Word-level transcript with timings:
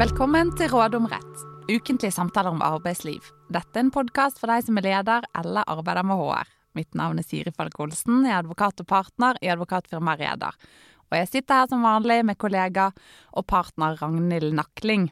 Velkommen 0.00 0.48
til 0.56 0.70
Råd 0.72 0.94
om 0.96 1.04
rett, 1.12 1.40
ukentlige 1.68 2.14
samtaler 2.14 2.54
om 2.54 2.62
arbeidsliv. 2.64 3.26
Dette 3.52 3.76
er 3.76 3.82
en 3.82 3.90
podkast 3.92 4.38
for 4.40 4.48
deg 4.48 4.62
som 4.64 4.78
er 4.80 4.86
leder 4.86 5.26
eller 5.36 5.68
arbeider 5.68 6.06
med 6.08 6.16
HR. 6.16 6.48
Mitt 6.78 6.96
navn 6.96 7.20
er 7.20 7.26
Siri 7.26 7.52
Falk 7.52 7.76
Olsen, 7.84 8.22
jeg 8.24 8.32
er 8.32 8.38
advokat 8.38 8.80
og 8.80 8.88
partner 8.88 9.36
i 9.44 9.50
advokatfirmaet 9.52 10.22
Reder. 10.22 10.56
Og 11.10 11.18
jeg 11.18 11.28
sitter 11.28 11.60
her 11.60 11.68
som 11.68 11.84
vanlig 11.84 12.16
med 12.24 12.38
kollega 12.40 12.86
og 13.36 13.46
partner 13.52 13.98
Ragnhild 14.00 14.56
Nakling. 14.56 15.10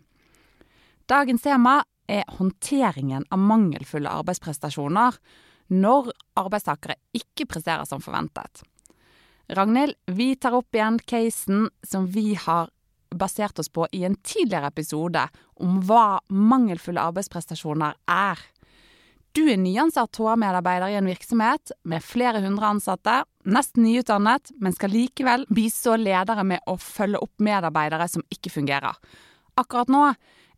Dagens 1.05 1.45
tema 1.45 1.83
er 2.09 2.25
håndteringen 2.39 3.29
av 3.29 3.45
mangelfulle 3.45 4.17
arbeidsprestasjoner 4.23 5.21
når 5.69 6.15
arbeidstakere 6.41 6.97
ikke 7.13 7.45
presterer 7.53 7.85
som 7.85 8.01
forventet. 8.01 8.65
Ragnhild, 9.53 10.01
vi 10.17 10.33
tar 10.41 10.57
opp 10.57 10.73
igjen 10.73 10.97
casen 11.05 11.69
som 11.85 12.09
vi 12.09 12.31
har 12.41 12.73
basert 13.15 13.59
oss 13.59 13.71
på 13.73 13.87
i 13.93 14.05
en 14.05 14.17
tidligere 14.23 14.71
episode 14.73 15.25
om 15.65 15.81
hva 15.89 16.21
mangelfulle 16.29 17.03
arbeidsprestasjoner 17.11 17.97
er. 18.13 18.41
Du 19.37 19.45
er 19.47 19.61
nyansatt 19.61 20.17
HR-medarbeider 20.19 20.91
i 20.93 20.99
en 20.99 21.09
virksomhet 21.09 21.73
med 21.89 22.03
flere 22.03 22.41
hundre 22.43 22.73
ansatte, 22.73 23.21
nesten 23.47 23.85
nyutdannet, 23.87 24.51
men 24.59 24.75
skal 24.75 24.93
likevel 24.93 25.45
bistå 25.53 25.99
ledere 26.01 26.45
med 26.49 26.65
å 26.67 26.79
følge 26.81 27.21
opp 27.23 27.45
medarbeidere 27.45 28.09
som 28.11 28.25
ikke 28.35 28.53
fungerer. 28.57 28.97
Akkurat 29.61 29.93
nå 29.93 30.05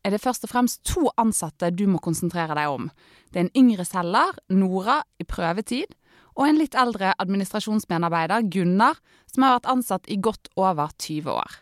er 0.01 0.15
det 0.15 0.23
først 0.23 0.47
og 0.47 0.53
fremst 0.53 0.85
to 0.89 1.11
ansatte 1.21 1.73
du 1.77 1.87
må 1.91 2.01
konsentrere 2.01 2.57
deg 2.57 2.73
om. 2.73 2.89
Det 3.31 3.41
er 3.41 3.49
en 3.49 3.57
yngre 3.59 3.85
selger, 3.85 4.39
Nora, 4.55 5.01
i 5.21 5.27
prøvetid, 5.29 5.93
og 6.39 6.47
en 6.47 6.61
litt 6.61 6.77
eldre 6.79 7.13
administrasjonsmedarbeider, 7.21 8.47
Gunnar, 8.49 9.01
som 9.29 9.45
har 9.45 9.59
vært 9.59 9.73
ansatt 9.75 10.09
i 10.09 10.17
godt 10.17 10.49
over 10.57 10.95
20 10.97 11.35
år. 11.35 11.59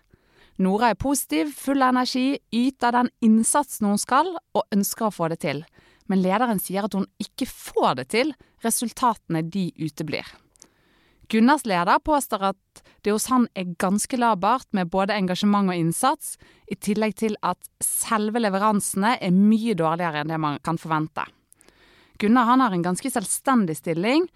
Nora 0.59 0.91
er 0.91 0.99
positiv, 0.99 1.53
full 1.55 1.85
av 1.85 1.93
energi, 1.93 2.39
yter 2.51 2.97
den 2.97 3.13
innsatsen 3.23 3.87
hun 3.87 4.01
skal, 4.01 4.33
og 4.59 4.75
ønsker 4.75 5.07
å 5.07 5.15
få 5.15 5.31
det 5.31 5.39
til. 5.45 5.63
Men 6.11 6.23
lederen 6.25 6.59
sier 6.59 6.89
at 6.89 6.97
hun 6.99 7.07
ikke 7.23 7.47
får 7.47 8.01
det 8.01 8.09
til, 8.17 8.35
resultatene 8.65 9.45
de 9.47 9.69
uteblir. 9.79 10.27
Gunnars 11.31 11.67
leder 11.69 12.01
påstår 12.03 12.49
at 12.51 12.83
det 13.05 13.13
hos 13.13 13.29
han 13.31 13.47
er 13.55 13.75
ganske 13.79 14.19
labert 14.19 14.67
med 14.75 14.91
både 14.91 15.15
engasjement 15.15 15.71
og 15.71 15.79
innsats, 15.79 16.35
i 16.67 16.75
tillegg 16.75 17.15
til 17.21 17.37
at 17.45 17.61
selve 17.85 18.41
leveransene 18.41 19.15
er 19.21 19.35
mye 19.35 19.77
dårligere 19.79 20.25
enn 20.25 20.33
det 20.33 20.41
man 20.43 20.59
kan 20.65 20.81
forvente. 20.81 21.27
Gunnar 22.19 22.49
har 22.51 22.73
en 22.75 22.83
ganske 22.83 23.13
selvstendig 23.15 23.77
stilling, 23.79 24.27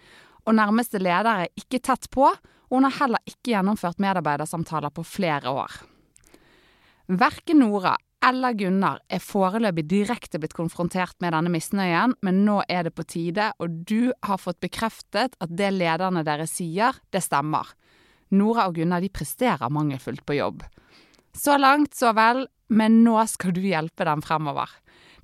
og 0.47 0.55
nærmeste 0.55 1.01
leder 1.01 1.47
er 1.47 1.51
ikke 1.59 1.81
tett 1.83 2.07
på, 2.13 2.29
og 2.29 2.77
hun 2.77 2.87
har 2.87 2.95
heller 3.01 3.27
ikke 3.27 3.51
gjennomført 3.57 3.99
medarbeidersamtaler 3.99 4.93
på 4.93 5.03
flere 5.03 5.51
år. 5.51 5.81
Verken 7.07 7.59
Nora 7.59 7.97
eller 8.23 8.53
Gunnar 8.55 9.01
er 9.11 9.19
foreløpig 9.19 9.83
direkte 9.91 10.39
blitt 10.39 10.55
konfrontert 10.55 11.17
med 11.19 11.33
denne 11.35 11.51
misnøyen, 11.51 12.13
men 12.23 12.43
nå 12.47 12.61
er 12.71 12.85
det 12.87 12.93
på 12.95 13.03
tide, 13.03 13.49
og 13.59 13.81
du 13.89 14.13
har 14.23 14.39
fått 14.39 14.61
bekreftet 14.63 15.35
at 15.35 15.51
det 15.51 15.73
lederne 15.75 16.23
deres 16.23 16.55
sier, 16.55 16.95
det 17.11 17.19
stemmer. 17.25 17.73
Nora 18.31 18.69
og 18.69 18.79
Gunnar 18.79 19.03
de 19.03 19.11
presterer 19.11 19.67
mangelfullt 19.67 20.23
på 20.23 20.37
jobb. 20.39 20.63
Så 21.35 21.57
langt, 21.59 21.91
så 21.97 22.13
vel, 22.15 22.45
men 22.71 23.01
nå 23.03 23.17
skal 23.27 23.51
du 23.51 23.59
hjelpe 23.65 24.07
dem 24.07 24.23
fremover. 24.23 24.71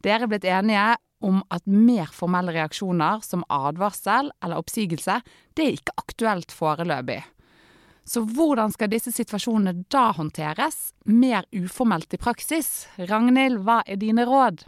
Dere 0.03 0.27
er 0.27 0.31
blitt 0.33 0.47
enige 0.47 0.97
om 1.23 1.39
at 1.51 1.63
mer 1.67 2.11
formelle 2.11 2.51
reaksjoner 2.55 3.23
som 3.23 3.47
advarsel 3.47 4.33
eller 4.43 4.59
oppsigelse, 4.59 5.21
det 5.55 5.65
er 5.65 5.79
ikke 5.79 5.95
aktuelt 6.03 6.51
foreløpig. 6.55 7.21
Så 8.09 8.23
hvordan 8.25 8.71
skal 8.73 8.89
disse 8.89 9.11
situasjonene 9.13 9.85
da 9.93 10.07
håndteres, 10.17 10.95
mer 11.05 11.45
uformelt 11.53 12.15
i 12.15 12.21
praksis? 12.21 12.87
Ragnhild, 12.97 13.61
hva 13.67 13.83
er 13.85 13.99
dine 14.01 14.25
råd? 14.25 14.63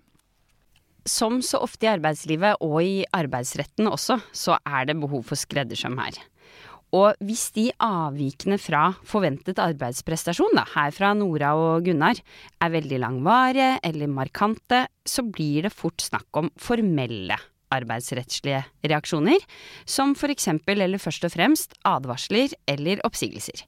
Som 1.10 1.40
så 1.42 1.64
ofte 1.66 1.88
i 1.88 1.90
arbeidslivet, 1.90 2.62
og 2.62 2.78
i 2.86 3.00
arbeidsretten 3.18 3.90
også, 3.90 4.20
så 4.30 4.60
er 4.62 4.86
det 4.86 5.00
behov 5.02 5.26
for 5.32 5.42
skreddersøm 5.42 5.98
her. 6.04 6.20
Og 6.94 7.18
hvis 7.24 7.48
de 7.56 7.70
avvikene 7.82 8.60
fra 8.62 8.90
forventet 9.08 9.62
arbeidsprestasjon, 9.64 10.54
da, 10.60 10.68
her 10.76 10.94
fra 10.94 11.14
Nora 11.18 11.56
og 11.58 11.88
Gunnar, 11.88 12.20
er 12.62 12.74
veldig 12.76 13.00
langvarige 13.02 13.78
eller 13.88 14.12
markante, 14.12 14.84
så 15.08 15.26
blir 15.26 15.66
det 15.66 15.74
fort 15.74 16.04
snakk 16.04 16.44
om 16.44 16.52
formelle 16.62 17.40
arbeidsrettslige 17.74 18.64
reaksjoner, 18.88 19.42
som 19.90 20.16
for 20.18 20.34
eksempel 20.34 20.84
eller 20.84 21.02
først 21.02 21.28
og 21.28 21.36
fremst 21.36 21.78
advarsler 21.88 22.56
eller 22.72 23.04
oppsigelser. 23.08 23.66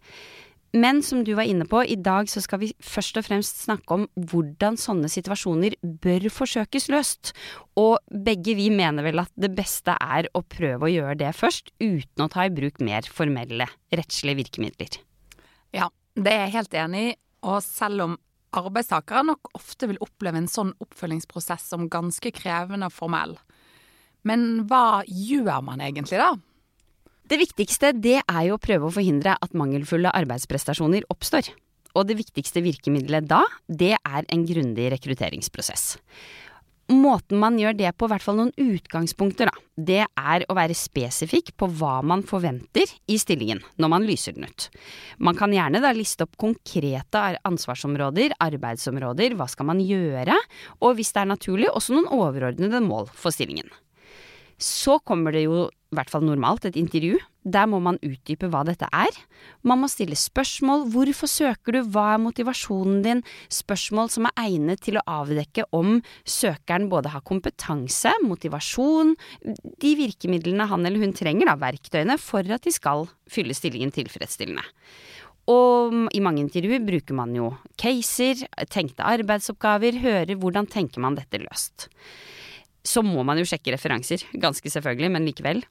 Men 0.73 1.03
som 1.05 1.21
du 1.21 1.35
var 1.37 1.45
inne 1.45 1.67
på, 1.69 1.83
i 1.85 1.95
dag 2.01 2.25
så 2.31 2.41
skal 2.41 2.63
vi 2.63 2.71
først 2.81 3.19
og 3.21 3.27
fremst 3.27 3.59
snakke 3.67 3.93
om 3.93 4.07
hvordan 4.17 4.73
sånne 4.81 5.09
situasjoner 5.11 5.75
bør 6.01 6.25
forsøkes 6.33 6.89
løst. 6.89 7.33
Og 7.77 7.99
begge 8.09 8.55
vi 8.57 8.71
mener 8.73 9.05
vel 9.05 9.21
at 9.21 9.29
det 9.37 9.51
beste 9.53 9.93
er 10.01 10.31
å 10.33 10.41
prøve 10.41 10.87
å 10.87 10.91
gjøre 10.91 11.19
det 11.21 11.29
først, 11.37 11.69
uten 11.77 12.25
å 12.25 12.29
ta 12.33 12.47
i 12.47 12.53
bruk 12.53 12.81
mer 12.81 13.05
formelle 13.05 13.69
rettslige 13.93 14.39
virkemidler. 14.41 14.97
Ja, 15.77 15.91
det 16.17 16.33
er 16.33 16.47
jeg 16.47 16.55
helt 16.57 16.79
enig 16.87 17.05
i. 17.05 17.15
Og 17.45 17.61
selv 17.61 18.07
om 18.07 18.17
arbeidstakere 18.57 19.21
nok 19.29 19.53
ofte 19.57 19.91
vil 19.91 20.01
oppleve 20.01 20.41
en 20.41 20.49
sånn 20.49 20.73
oppfølgingsprosess 20.81 21.69
som 21.69 21.89
ganske 21.91 22.33
krevende 22.33 22.89
og 22.89 22.95
formell, 22.97 23.37
men 24.27 24.63
hva 24.69 25.03
gjør 25.07 25.63
man 25.65 25.83
egentlig 25.83 26.19
da? 26.21 26.33
Det 27.23 27.39
viktigste 27.39 27.93
det 27.95 28.19
er 28.19 28.43
jo 28.47 28.57
å 28.57 28.61
prøve 28.61 28.89
å 28.89 28.93
forhindre 28.93 29.37
at 29.39 29.55
mangelfulle 29.57 30.11
arbeidsprestasjoner 30.11 31.07
oppstår. 31.13 31.47
Og 31.93 32.07
det 32.09 32.17
viktigste 32.19 32.63
virkemidlet 32.65 33.27
da, 33.29 33.43
det 33.69 33.93
er 33.95 34.25
en 34.33 34.47
grundig 34.49 34.89
rekrutteringsprosess. 34.95 35.93
Måten 36.91 37.39
man 37.39 37.55
gjør 37.55 37.77
det 37.79 37.93
på, 37.95 38.09
i 38.09 38.11
hvert 38.11 38.25
fall 38.25 38.35
noen 38.41 38.51
utgangspunkter, 38.59 39.47
da, 39.47 39.61
det 39.77 40.01
er 40.03 40.43
å 40.51 40.55
være 40.57 40.75
spesifikk 40.75 41.53
på 41.57 41.69
hva 41.79 42.01
man 42.03 42.25
forventer 42.27 42.91
i 43.07 43.15
stillingen 43.21 43.61
når 43.79 43.91
man 43.93 44.07
lyser 44.07 44.35
den 44.35 44.49
ut. 44.49 44.67
Man 45.23 45.39
kan 45.39 45.55
gjerne 45.55 45.79
da 45.81 45.93
liste 45.95 46.27
opp 46.27 46.35
konkrete 46.41 47.21
ansvarsområder, 47.47 48.35
arbeidsområder, 48.43 49.37
hva 49.39 49.47
skal 49.49 49.71
man 49.71 49.79
gjøre, 49.79 50.35
og 50.83 50.99
hvis 50.99 51.15
det 51.15 51.23
er 51.23 51.31
naturlig, 51.31 51.71
også 51.71 51.95
noen 51.95 52.11
overordnede 52.11 52.83
mål 52.83 53.07
for 53.15 53.31
stillingen. 53.31 53.71
Så 54.61 54.99
kommer 55.05 55.33
det 55.35 55.45
jo, 55.45 55.67
i 55.67 55.97
hvert 55.97 56.09
fall 56.09 56.25
normalt, 56.25 56.65
et 56.65 56.77
intervju. 56.79 57.19
Der 57.43 57.67
må 57.67 57.81
man 57.83 57.97
utdype 58.05 58.47
hva 58.47 58.61
dette 58.63 58.87
er. 58.95 59.11
Man 59.67 59.81
må 59.81 59.89
stille 59.91 60.15
spørsmål. 60.15 60.85
Hvorfor 60.93 61.27
søker 61.27 61.75
du? 61.75 61.79
Hva 61.91 62.13
er 62.13 62.21
motivasjonen 62.23 63.01
din? 63.03 63.23
Spørsmål 63.51 64.11
som 64.13 64.29
er 64.29 64.37
egnet 64.45 64.83
til 64.85 64.99
å 64.99 65.05
avdekke 65.19 65.67
om 65.75 65.97
søkeren 66.23 66.87
både 66.91 67.11
har 67.11 67.25
kompetanse, 67.27 68.13
motivasjon, 68.23 69.15
de 69.43 69.95
virkemidlene 69.99 70.69
han 70.71 70.87
eller 70.87 71.03
hun 71.03 71.15
trenger, 71.17 71.51
da, 71.51 71.57
verktøyene, 71.59 72.17
for 72.21 72.47
at 72.47 72.63
de 72.63 72.73
skal 72.73 73.09
fylle 73.31 73.57
stillingen 73.57 73.91
tilfredsstillende. 73.93 74.63
Og 75.51 76.15
i 76.15 76.21
mange 76.23 76.39
intervjuer 76.45 76.85
bruker 76.87 77.17
man 77.17 77.33
jo 77.35 77.49
caser, 77.75 78.45
tenkte 78.71 79.03
arbeidsoppgaver, 79.03 79.99
hører 79.99 80.39
hvordan 80.39 80.69
tenker 80.71 81.03
man 81.03 81.19
dette 81.19 81.41
løst 81.43 81.89
så 82.83 83.03
må 83.05 83.23
man 83.25 83.39
jo 83.39 83.47
sjekke 83.47 83.73
referanser. 83.75 84.25
Ganske 84.35 84.71
selvfølgelig, 84.71 85.11
men 85.15 85.27
likevel. 85.27 85.63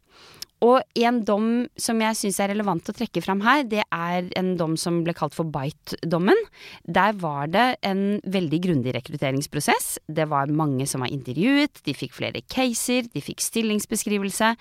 Og 0.62 0.78
en 1.02 1.18
dom 1.26 1.46
som 1.80 1.98
jeg 2.04 2.18
syns 2.18 2.38
er 2.42 2.52
relevant 2.52 2.86
å 2.86 2.94
trekke 2.94 3.22
fram 3.24 3.42
her, 3.42 3.64
det 3.66 3.82
er 3.82 4.28
en 4.38 4.52
dom 4.58 4.76
som 4.78 5.00
ble 5.02 5.14
kalt 5.18 5.34
for 5.34 5.48
Bite-dommen. 5.50 6.38
Der 6.86 7.16
var 7.18 7.50
det 7.50 7.66
en 7.86 8.20
veldig 8.22 8.60
grundig 8.62 8.94
rekrutteringsprosess. 8.94 9.96
Det 10.06 10.28
var 10.30 10.52
mange 10.54 10.86
som 10.86 11.02
var 11.02 11.10
intervjuet, 11.10 11.82
de 11.82 11.96
fikk 11.98 12.14
flere 12.20 12.44
caser, 12.46 13.10
de 13.10 13.24
fikk 13.24 13.42
stillingsbeskrivelse. 13.42 14.54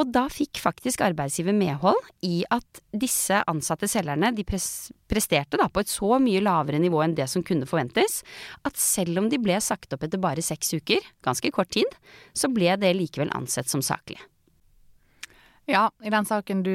Og 0.00 0.08
da 0.08 0.24
fikk 0.32 0.56
faktisk 0.62 1.02
arbeidsgiver 1.04 1.54
medhold 1.56 1.98
i 2.24 2.40
at 2.52 2.80
disse 2.96 3.42
ansatte 3.50 3.88
selgerne 3.90 4.32
de 4.32 4.44
presterte 4.46 5.60
da 5.60 5.68
på 5.68 5.82
et 5.82 5.92
så 5.92 6.16
mye 6.22 6.40
lavere 6.44 6.80
nivå 6.80 7.02
enn 7.04 7.16
det 7.18 7.28
som 7.28 7.44
kunne 7.44 7.68
forventes, 7.68 8.22
at 8.64 8.80
selv 8.80 9.20
om 9.20 9.28
de 9.32 9.40
ble 9.42 9.58
sagt 9.60 9.92
opp 9.92 10.06
etter 10.06 10.22
bare 10.22 10.44
seks 10.44 10.72
uker, 10.78 11.04
ganske 11.24 11.52
kort 11.52 11.74
tid, 11.76 11.98
så 12.32 12.48
ble 12.52 12.72
det 12.80 12.94
likevel 12.96 13.32
ansett 13.36 13.68
som 13.68 13.84
saklig. 13.84 14.20
Ja, 15.70 15.90
i 16.02 16.10
den 16.10 16.26
saken 16.26 16.64
du 16.66 16.72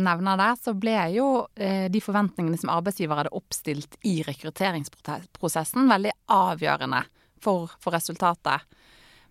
nevner 0.00 0.38
der, 0.40 0.54
så 0.56 0.72
ble 0.78 0.94
jo 1.12 1.26
eh, 1.54 1.90
de 1.92 2.00
forventningene 2.02 2.58
som 2.58 2.72
arbeidsgiver 2.72 3.18
hadde 3.18 3.34
oppstilt 3.36 3.98
i 4.08 4.20
rekrutteringsprosessen, 4.26 5.90
veldig 5.90 6.14
avgjørende 6.32 7.02
for, 7.42 7.74
for 7.82 7.94
resultatet. 7.94 8.64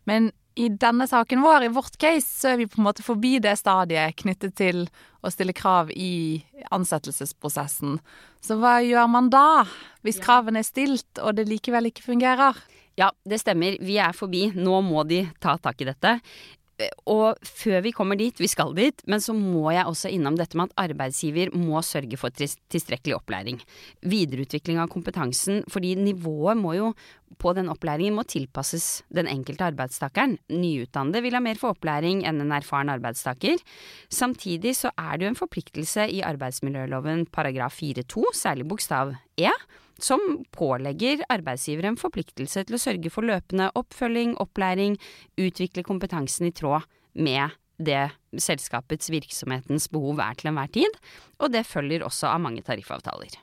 Men 0.09 0.29
i 0.55 0.67
denne 0.69 1.07
saken 1.07 1.41
vår, 1.41 1.63
i 1.63 1.71
vårt 1.71 1.95
case, 2.01 2.27
så 2.27 2.51
er 2.51 2.59
vi 2.59 2.67
på 2.67 2.81
en 2.81 2.87
måte 2.89 3.05
forbi 3.05 3.37
det 3.43 3.53
stadiet 3.59 4.17
knyttet 4.19 4.55
til 4.59 4.83
å 5.23 5.31
stille 5.31 5.55
krav 5.55 5.91
i 5.95 6.41
ansettelsesprosessen. 6.73 7.99
Så 8.43 8.57
hva 8.59 8.79
gjør 8.83 9.07
man 9.11 9.29
da, 9.31 9.63
hvis 10.03 10.19
kravene 10.23 10.63
er 10.63 10.67
stilt 10.67 11.21
og 11.21 11.37
det 11.37 11.47
likevel 11.49 11.91
ikke 11.91 12.09
fungerer? 12.09 12.57
Ja, 12.99 13.11
det 13.23 13.39
stemmer. 13.41 13.77
Vi 13.79 13.95
er 14.03 14.15
forbi. 14.17 14.49
Nå 14.55 14.81
må 14.83 15.05
de 15.07 15.23
ta 15.39 15.55
tak 15.61 15.81
i 15.81 15.87
dette. 15.93 16.19
og 17.05 17.37
før 17.45 17.83
vi 17.85 17.91
kommer 17.93 18.17
dit, 18.17 18.33
vi 18.41 18.47
skal 18.49 18.71
dit, 18.73 19.03
men 19.05 19.21
så 19.21 19.35
må 19.37 19.69
jeg 19.69 19.85
også 19.85 20.09
innom 20.09 20.33
dette 20.39 20.57
med 20.57 20.71
at 20.71 20.87
arbeidsgiver 20.89 21.51
må 21.53 21.77
sørge 21.85 22.17
for 22.17 22.33
tilstrekkelig 22.33 23.19
opplæring. 23.19 23.59
Videreutvikling 24.01 24.79
av 24.81 24.89
kompetansen, 24.89 25.61
fordi 25.69 25.93
nivået 25.99 26.57
må 26.57 26.73
jo 26.73 26.87
på 27.39 27.53
den 27.57 27.69
opplæringen 27.71 28.15
må 28.17 28.25
tilpasses 28.27 29.03
den 29.13 29.29
enkelte 29.31 29.67
arbeidstakeren. 29.69 30.37
Nyutdannede 30.51 31.21
vil 31.23 31.37
ha 31.37 31.41
mer 31.43 31.59
for 31.59 31.75
opplæring 31.75 32.25
enn 32.27 32.41
en 32.43 32.55
erfaren 32.55 32.91
arbeidstaker. 32.93 33.61
Samtidig 34.11 34.75
så 34.79 34.91
er 34.97 35.17
det 35.17 35.27
jo 35.27 35.31
en 35.33 35.39
forpliktelse 35.39 36.07
i 36.11 36.23
arbeidsmiljøloven 36.25 37.27
paragraf 37.31 37.79
4-2, 37.79 38.25
særlig 38.35 38.67
bokstav 38.71 39.15
E, 39.39 39.51
som 40.01 40.21
pålegger 40.55 41.23
arbeidsgiver 41.31 41.87
en 41.89 41.99
forpliktelse 41.99 42.65
til 42.65 42.77
å 42.77 42.81
sørge 42.81 43.11
for 43.13 43.27
løpende 43.27 43.69
oppfølging, 43.77 44.35
opplæring, 44.41 44.97
utvikle 45.39 45.85
kompetansen 45.87 46.49
i 46.49 46.55
tråd 46.55 46.87
med 47.13 47.57
det 47.81 48.11
selskapets 48.37 49.09
virksomhetens 49.11 49.87
behov 49.91 50.21
er 50.21 50.37
til 50.37 50.51
enhver 50.51 50.69
tid, 50.73 50.99
og 51.41 51.53
det 51.53 51.65
følger 51.65 52.05
også 52.05 52.29
av 52.29 52.43
mange 52.43 52.61
tariffavtaler. 52.65 53.39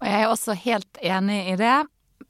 Og 0.00 0.08
jeg 0.08 0.24
er 0.24 0.30
også 0.32 0.56
helt 0.56 1.00
enig 1.04 1.40
i 1.52 1.56
det. 1.60 1.78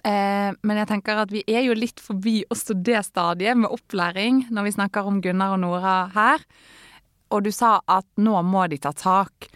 Eh, 0.07 0.51
men 0.65 0.81
jeg 0.81 0.89
tenker 0.89 1.19
at 1.21 1.33
vi 1.33 1.43
er 1.51 1.67
jo 1.67 1.77
litt 1.77 2.01
forbi 2.01 2.41
også 2.49 2.77
det 2.81 3.03
stadiet 3.11 3.59
med 3.61 3.73
opplæring 3.73 4.47
når 4.49 4.69
vi 4.69 4.77
snakker 4.79 5.09
om 5.09 5.21
Gunnar 5.25 5.57
og 5.57 5.61
Nora 5.65 5.97
her. 6.15 6.47
Og 7.31 7.45
du 7.47 7.53
sa 7.55 7.79
at 7.91 8.09
nå 8.19 8.41
må 8.47 8.65
de 8.71 8.81
ta 8.81 8.95
tak. 8.97 9.51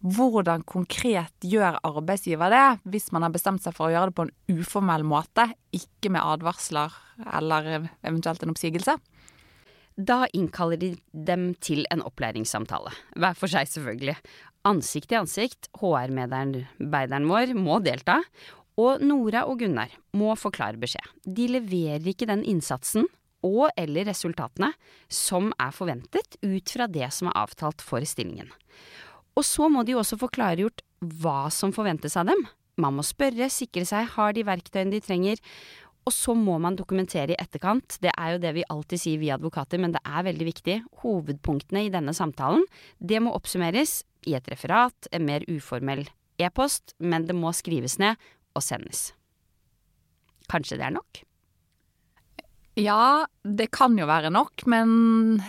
Hvordan 0.00 0.64
konkret 0.64 1.44
gjør 1.44 1.76
arbeidsgiver 1.84 2.52
det, 2.52 2.66
hvis 2.88 3.10
man 3.12 3.26
har 3.26 3.34
bestemt 3.34 3.60
seg 3.62 3.76
for 3.76 3.90
å 3.90 3.92
gjøre 3.92 4.08
det 4.08 4.16
på 4.16 4.24
en 4.24 4.62
uformell 4.62 5.04
måte, 5.04 5.50
ikke 5.76 6.12
med 6.14 6.24
advarsler 6.24 6.94
eller 7.36 7.90
eventuelt 8.00 8.40
en 8.42 8.54
oppsigelse? 8.54 8.96
Da 10.00 10.22
innkaller 10.32 10.80
de 10.80 10.94
dem 11.12 11.50
til 11.60 11.84
en 11.92 12.00
opplæringssamtale. 12.06 12.94
Hver 13.20 13.36
for 13.36 13.52
seg, 13.52 13.68
selvfølgelig. 13.68 14.16
Ansikt 14.70 15.10
til 15.10 15.20
ansikt. 15.20 15.68
HR-medarbeideren 15.76 17.28
vår 17.28 17.52
må 17.58 17.82
delta. 17.84 18.22
Og 18.80 19.02
Nora 19.04 19.44
og 19.50 19.60
Gunnar 19.60 19.92
må 20.16 20.32
få 20.38 20.52
klar 20.54 20.78
beskjed. 20.80 21.04
De 21.26 21.48
leverer 21.50 22.06
ikke 22.12 22.28
den 22.30 22.44
innsatsen 22.48 23.08
og 23.46 23.70
eller 23.80 24.08
resultatene 24.08 24.72
som 25.12 25.50
er 25.60 25.74
forventet 25.74 26.36
ut 26.44 26.72
fra 26.72 26.86
det 26.90 27.08
som 27.16 27.30
er 27.30 27.38
avtalt 27.40 27.84
for 27.84 28.04
stillingen. 28.08 28.50
Og 29.36 29.46
så 29.46 29.68
må 29.72 29.84
de 29.86 29.96
også 29.96 30.18
få 30.20 30.28
klargjort 30.32 30.82
hva 31.22 31.48
som 31.54 31.72
forventes 31.72 32.16
av 32.20 32.28
dem. 32.28 32.42
Man 32.80 32.96
må 32.96 33.04
spørre, 33.06 33.48
sikre 33.52 33.86
seg, 33.88 34.10
har 34.16 34.34
de 34.36 34.44
verktøyene 34.46 34.92
de 34.94 35.00
trenger? 35.04 35.40
Og 36.08 36.14
så 36.16 36.34
må 36.36 36.56
man 36.62 36.76
dokumentere 36.78 37.34
i 37.34 37.40
etterkant. 37.40 37.98
Det 38.02 38.12
er 38.12 38.34
jo 38.34 38.42
det 38.42 38.54
vi 38.56 38.66
alltid 38.72 39.02
sier 39.02 39.20
vi 39.20 39.32
advokater, 39.32 39.80
men 39.80 39.92
det 39.94 40.00
er 40.04 40.24
veldig 40.26 40.46
viktig. 40.48 40.76
Hovedpunktene 41.02 41.84
i 41.86 41.92
denne 41.92 42.14
samtalen, 42.16 42.64
det 42.98 43.20
må 43.22 43.34
oppsummeres 43.36 44.00
i 44.28 44.36
et 44.36 44.48
referat, 44.52 45.08
en 45.12 45.26
mer 45.28 45.44
uformell 45.48 46.06
e-post, 46.40 46.94
men 46.98 47.26
det 47.28 47.36
må 47.36 47.52
skrives 47.56 47.98
ned 48.00 48.20
og 48.56 48.64
sendes. 48.64 49.10
Kanskje 50.50 50.80
det 50.80 50.88
er 50.88 50.96
nok? 50.96 51.22
Ja, 52.80 53.26
det 53.44 53.70
kan 53.74 53.96
jo 53.98 54.06
være 54.08 54.30
nok, 54.32 54.64
men 54.70 55.42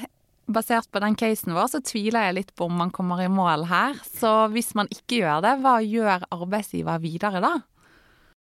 basert 0.51 0.89
på 0.92 1.01
den 1.03 1.15
casen 1.15 1.56
vår, 1.56 1.69
så 1.71 1.81
tviler 1.86 2.27
jeg 2.27 2.38
litt 2.39 2.56
på 2.57 2.68
om 2.68 2.80
man 2.81 2.92
kommer 2.94 3.21
i 3.24 3.31
mål 3.31 3.68
her. 3.71 4.00
Så 4.06 4.50
hvis 4.53 4.74
man 4.77 4.89
ikke 4.92 5.21
gjør 5.21 5.44
det, 5.45 5.57
hva 5.63 5.77
gjør 5.86 6.25
arbeidsgiver 6.33 7.01
videre 7.03 7.44
da? 7.44 7.53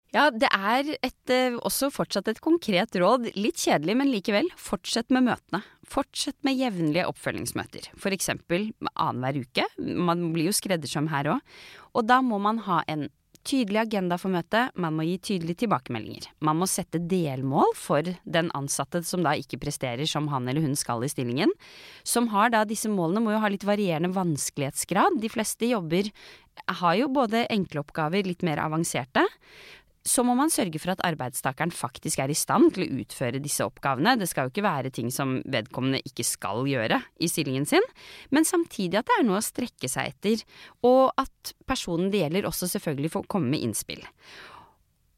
Ja, 0.10 0.32
det 0.34 0.48
er 0.50 0.88
et, 1.06 1.30
eh, 1.30 1.54
også 1.54 1.92
fortsatt 1.94 2.28
et 2.32 2.42
konkret 2.42 2.96
råd. 2.98 3.28
Litt 3.36 3.62
kjedelig, 3.62 3.96
men 4.00 4.10
likevel. 4.10 4.48
Fortsett 4.58 5.12
med 5.14 5.28
møtene. 5.28 5.62
Fortsett 5.86 6.38
med 6.42 6.58
jevnlige 6.58 7.06
oppfølgingsmøter. 7.06 7.92
For 7.94 8.10
eksempel 8.10 8.72
annenhver 8.96 9.44
uke. 9.46 9.68
Man 9.78 10.32
blir 10.34 10.50
jo 10.50 10.56
skreddersøm 10.58 11.12
her 11.14 11.26
òg. 11.36 11.42
Og 11.94 12.08
da 12.08 12.24
må 12.26 12.42
man 12.42 12.58
ha 12.66 12.82
en 12.88 13.10
Tydelig 13.48 13.80
agenda 13.86 14.18
for 14.20 14.34
møtet, 14.34 14.76
man 14.76 14.98
må 14.98 15.06
gi 15.08 15.16
tydelige 15.30 15.64
tilbakemeldinger. 15.64 16.28
Man 16.44 16.60
må 16.60 16.68
sette 16.70 17.00
delmål 17.00 17.72
for 17.80 18.06
den 18.28 18.52
ansatte 18.58 19.00
som 19.08 19.24
da 19.24 19.32
ikke 19.40 19.62
presterer 19.62 20.10
som 20.10 20.28
han 20.34 20.50
eller 20.52 20.66
hun 20.66 20.76
skal 20.78 21.06
i 21.08 21.12
stillingen. 21.12 21.54
Som 22.04 22.28
har 22.34 22.52
da 22.54 22.66
disse 22.68 22.92
målene 22.92 23.24
må 23.24 23.34
jo 23.34 23.42
ha 23.42 23.50
litt 23.52 23.66
varierende 23.66 24.12
vanskelighetsgrad. 24.14 25.22
De 25.24 25.32
fleste 25.32 25.72
jobber 25.72 26.12
har 26.82 26.96
jo 27.00 27.08
både 27.16 27.48
enkle 27.50 27.82
oppgaver, 27.86 28.28
litt 28.28 28.44
mer 28.44 28.60
avanserte 28.62 29.24
så 30.08 30.24
må 30.24 30.34
man 30.38 30.52
sørge 30.52 30.80
for 30.80 30.94
at 30.94 31.02
arbeidstakeren 31.06 31.74
faktisk 31.76 32.22
er 32.24 32.32
i 32.32 32.38
stand 32.38 32.72
til 32.76 32.86
å 32.86 33.00
utføre 33.02 33.42
disse 33.44 33.66
oppgavene. 33.68 34.16
Det 34.20 34.30
skal 34.32 34.48
jo 34.48 34.54
ikke 34.54 34.66
være 34.66 34.92
ting 34.96 35.12
som 35.14 35.38
vedkommende 35.44 36.02
ikke 36.08 36.26
skal 36.28 36.64
gjøre 36.70 37.02
i 37.20 37.30
stillingen 37.32 37.68
sin, 37.70 37.86
men 38.32 38.48
samtidig 38.48 39.02
at 39.02 39.10
det 39.10 39.18
er 39.20 39.28
noe 39.28 39.42
å 39.42 39.46
strekke 39.46 39.92
seg 39.92 40.14
etter, 40.14 40.46
og 40.88 41.12
at 41.20 41.54
personen 41.70 42.14
det 42.14 42.24
gjelder 42.24 42.48
også 42.50 42.72
selvfølgelig 42.72 43.14
får 43.18 43.28
komme 43.32 43.52
med 43.54 43.68
innspill. 43.68 44.06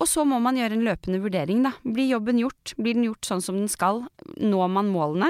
Og 0.01 0.09
så 0.09 0.25
må 0.25 0.39
man 0.41 0.57
gjøre 0.57 0.79
en 0.79 0.85
løpende 0.85 1.21
vurdering, 1.21 1.61
da. 1.61 1.75
Blir 1.85 2.09
jobben 2.09 2.41
gjort? 2.41 2.73
Blir 2.81 2.97
den 2.97 3.05
gjort 3.05 3.27
sånn 3.27 3.43
som 3.45 3.59
den 3.59 3.69
skal? 3.69 4.01
Når 4.41 4.71
man 4.73 4.89
målene? 4.89 5.29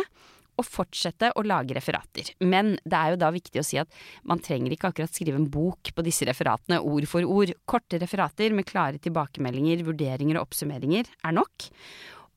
Og 0.60 0.68
fortsette 0.68 1.32
å 1.38 1.44
lage 1.48 1.76
referater. 1.78 2.34
Men 2.44 2.76
det 2.84 2.98
er 2.98 3.14
jo 3.14 3.22
da 3.24 3.32
viktig 3.34 3.62
å 3.62 3.66
si 3.66 3.80
at 3.82 4.02
man 4.28 4.42
trenger 4.44 4.76
ikke 4.76 4.92
akkurat 4.92 5.14
skrive 5.14 5.40
en 5.40 5.50
bok 5.52 5.94
på 5.96 6.06
disse 6.06 6.28
referatene 6.28 6.82
ord 6.82 7.08
for 7.10 7.28
ord. 7.28 7.54
Korte 7.70 8.02
referater 8.02 8.56
med 8.56 8.68
klare 8.70 9.02
tilbakemeldinger, 9.02 9.86
vurderinger 9.88 10.40
og 10.40 10.50
oppsummeringer 10.50 11.10
er 11.24 11.38
nok. 11.38 11.72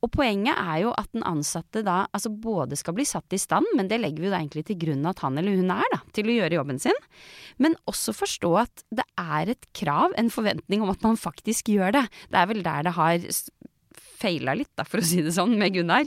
Og 0.04 0.10
poenget 0.12 0.58
er 0.60 0.82
jo 0.82 0.92
at 0.92 1.08
den 1.16 1.24
ansatte 1.24 1.80
da 1.84 2.02
altså 2.12 2.28
både 2.28 2.76
skal 2.76 2.96
bli 2.96 3.06
satt 3.08 3.32
i 3.32 3.40
stand, 3.40 3.70
men 3.76 3.88
det 3.88 4.02
legger 4.02 4.20
vi 4.20 4.28
jo 4.28 4.34
da 4.34 4.40
egentlig 4.42 4.66
til 4.68 4.80
grunn 4.82 5.08
at 5.08 5.22
han 5.24 5.40
eller 5.40 5.56
hun 5.56 5.72
er, 5.72 5.86
da, 5.94 6.00
til 6.16 6.28
å 6.28 6.34
gjøre 6.34 6.58
jobben 6.58 6.80
sin, 6.82 6.98
men 7.56 7.76
også 7.88 8.12
forstå 8.16 8.50
at 8.66 8.84
det 9.00 9.06
er 9.20 9.54
et 9.54 9.68
krav, 9.76 10.12
en 10.20 10.28
forventning 10.32 10.84
om 10.84 10.92
at 10.92 11.04
man 11.06 11.16
faktisk 11.20 11.72
gjør 11.72 11.96
det. 11.96 12.04
Det 12.28 12.40
er 12.40 12.50
vel 12.50 12.60
der 12.66 12.84
det 12.84 12.96
har 12.98 13.24
feila 14.24 14.56
litt, 14.58 14.72
da, 14.76 14.84
for 14.88 15.00
å 15.00 15.06
si 15.06 15.22
det 15.24 15.32
sånn, 15.36 15.56
med 15.60 15.72
Gunnar. 15.76 16.04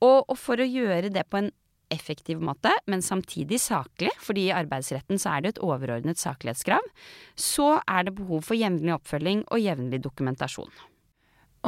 Og, 0.00 0.24
og, 0.26 0.36
for 0.40 0.60
å 0.60 0.66
gjøre 0.68 1.12
det 1.12 1.26
på 1.28 1.40
en 1.42 1.50
effektiv 1.90 2.38
måte, 2.42 2.70
men 2.86 3.02
samtidig 3.02 3.58
saklig, 3.60 4.12
fordi 4.22 4.46
i 4.48 4.54
arbeidsretten 4.54 5.18
så 5.18 5.34
er 5.34 5.42
det 5.42 5.54
et 5.54 5.64
overordnet 5.66 6.20
saklighetskrav, 6.22 6.86
så 7.34 7.72
er 7.82 8.06
det 8.06 8.14
behov 8.20 8.46
for 8.46 8.58
jevnlig 8.58 8.94
oppfølging 8.94 9.42
og 9.50 9.62
jevnlig 9.62 10.00
dokumentasjon. 10.04 10.70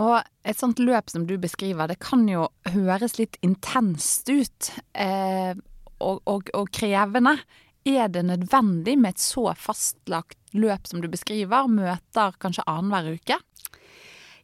Og 0.00 0.22
et 0.48 0.56
sånt 0.56 0.80
løp 0.80 1.10
som 1.12 1.26
du 1.28 1.34
beskriver, 1.40 1.90
det 1.90 1.98
kan 2.00 2.24
jo 2.30 2.46
høres 2.72 3.18
litt 3.18 3.36
intenst 3.44 4.30
ut 4.30 4.70
eh, 4.96 5.52
og, 5.98 6.22
og, 6.24 6.48
og, 6.56 6.70
krevende. 6.72 7.36
Er 7.84 8.08
det 8.14 8.22
nødvendig 8.24 8.94
med 8.96 9.16
et 9.16 9.22
så 9.22 9.50
fastlagt 9.58 10.38
løp 10.54 10.86
som 10.88 11.02
du 11.02 11.10
beskriver, 11.12 11.68
møter 11.68 12.38
kanskje 12.40 12.64
annenhver 12.70 13.18
uke? 13.18 13.36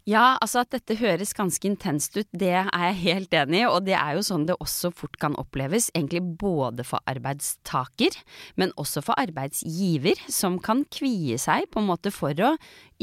Ja, 0.08 0.38
altså 0.40 0.62
at 0.62 0.70
dette 0.72 0.94
høres 0.96 1.34
ganske 1.36 1.68
intenst 1.68 2.14
ut, 2.16 2.28
det 2.32 2.54
er 2.54 2.68
jeg 2.72 2.94
helt 3.02 3.34
enig 3.36 3.58
i, 3.60 3.64
og 3.68 3.82
det 3.84 3.92
er 3.98 4.16
jo 4.16 4.22
sånn 4.24 4.46
det 4.48 4.54
også 4.56 4.88
fort 4.96 5.18
kan 5.20 5.34
oppleves, 5.36 5.90
egentlig 5.92 6.22
både 6.40 6.86
for 6.88 7.04
arbeidstaker, 7.10 8.16
men 8.56 8.72
også 8.80 9.02
for 9.04 9.20
arbeidsgiver, 9.20 10.16
som 10.32 10.56
kan 10.64 10.86
kvie 10.94 11.36
seg 11.40 11.66
på 11.68 11.82
en 11.82 11.90
måte 11.90 12.12
for 12.14 12.32
å 12.40 12.54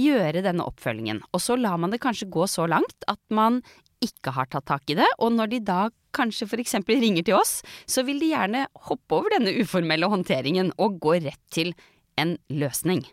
gjøre 0.02 0.42
denne 0.48 0.66
oppfølgingen. 0.66 1.22
Og 1.30 1.44
så 1.46 1.60
lar 1.60 1.78
man 1.78 1.94
det 1.94 2.02
kanskje 2.02 2.32
gå 2.34 2.48
så 2.50 2.66
langt 2.72 3.06
at 3.12 3.22
man 3.30 3.62
ikke 4.02 4.34
har 4.34 4.50
tatt 4.50 4.66
tak 4.72 4.90
i 4.90 4.98
det, 4.98 5.10
og 5.22 5.36
når 5.36 5.52
de 5.54 5.60
da 5.68 5.80
kanskje 6.16 6.50
eksempel 6.58 6.98
ringer 7.04 7.28
til 7.28 7.38
oss, 7.38 7.60
så 7.86 8.02
vil 8.08 8.18
de 8.24 8.32
gjerne 8.32 8.66
hoppe 8.90 9.20
over 9.20 9.36
denne 9.36 9.54
uformelle 9.62 10.10
håndteringen 10.10 10.74
og 10.82 10.98
gå 11.06 11.20
rett 11.28 11.44
til 11.54 11.76
en 12.18 12.34
løsning. 12.50 13.06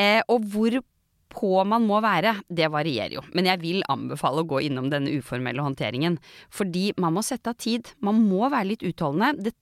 Eh, 0.00 0.22
og 0.30 0.46
hvor 0.48 0.80
på 1.30 1.62
man 1.68 1.86
må 1.86 2.00
være, 2.04 2.36
det 2.50 2.68
varierer 2.72 3.16
jo, 3.18 3.24
men 3.36 3.48
jeg 3.48 3.62
vil 3.62 3.84
anbefale 3.92 4.42
å 4.42 4.48
gå 4.50 4.62
innom 4.66 4.90
denne 4.92 5.12
uformelle 5.20 5.64
håndteringen. 5.64 6.18
Fordi 6.52 6.90
man 7.00 7.14
må 7.16 7.24
sette 7.26 7.52
av 7.52 7.60
tid, 7.60 7.92
man 8.04 8.20
må 8.26 8.48
være 8.50 8.72
litt 8.72 8.86
utholdende. 8.86 9.46
Det 9.46 9.54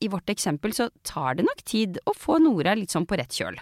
i 0.00 0.08
vårt 0.08 0.30
eksempel 0.30 0.72
så 0.74 0.88
tar 1.02 1.34
det 1.38 1.46
nok 1.46 1.62
tid 1.66 1.98
å 2.06 2.14
få 2.14 2.36
Nora 2.42 2.74
litt 2.78 2.92
sånn 2.94 3.06
på 3.08 3.16
rett 3.18 3.34
kjøl. 3.34 3.56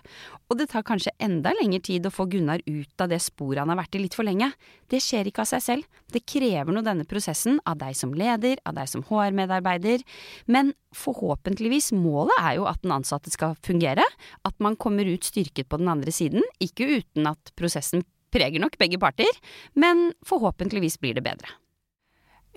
Og 0.50 0.58
det 0.60 0.66
tar 0.72 0.84
kanskje 0.86 1.14
enda 1.22 1.52
lengre 1.56 1.80
tid 1.84 2.04
å 2.06 2.12
få 2.12 2.26
Gunnar 2.28 2.60
ut 2.66 3.00
av 3.00 3.08
det 3.12 3.20
sporet 3.24 3.62
han 3.62 3.72
har 3.72 3.80
vært 3.80 3.96
i 3.96 4.02
litt 4.02 4.16
for 4.18 4.28
lenge. 4.28 4.50
Det 4.92 5.00
skjer 5.00 5.30
ikke 5.30 5.46
av 5.46 5.50
seg 5.52 5.64
selv. 5.64 6.00
Det 6.12 6.24
krever 6.28 6.76
nå 6.76 6.84
denne 6.84 7.06
prosessen 7.08 7.56
av 7.64 7.78
deg 7.80 7.96
som 7.96 8.12
leder, 8.16 8.60
av 8.68 8.76
deg 8.76 8.90
som 8.92 9.04
HR-medarbeider. 9.08 10.04
Men 10.50 10.74
forhåpentligvis, 10.96 11.92
målet 11.96 12.36
er 12.42 12.58
jo 12.60 12.68
at 12.68 12.84
den 12.84 12.94
ansatte 12.98 13.32
skal 13.32 13.56
fungere. 13.64 14.04
At 14.44 14.58
man 14.60 14.76
kommer 14.80 15.08
ut 15.08 15.24
styrket 15.24 15.70
på 15.72 15.80
den 15.80 15.88
andre 15.92 16.12
siden. 16.12 16.44
Ikke 16.60 16.88
uten 17.00 17.30
at 17.32 17.54
prosessen 17.56 18.04
preger 18.30 18.62
nok 18.62 18.76
begge 18.78 19.00
parter, 19.00 19.40
men 19.74 20.12
forhåpentligvis 20.26 21.00
blir 21.02 21.16
det 21.16 21.24
bedre. 21.26 21.56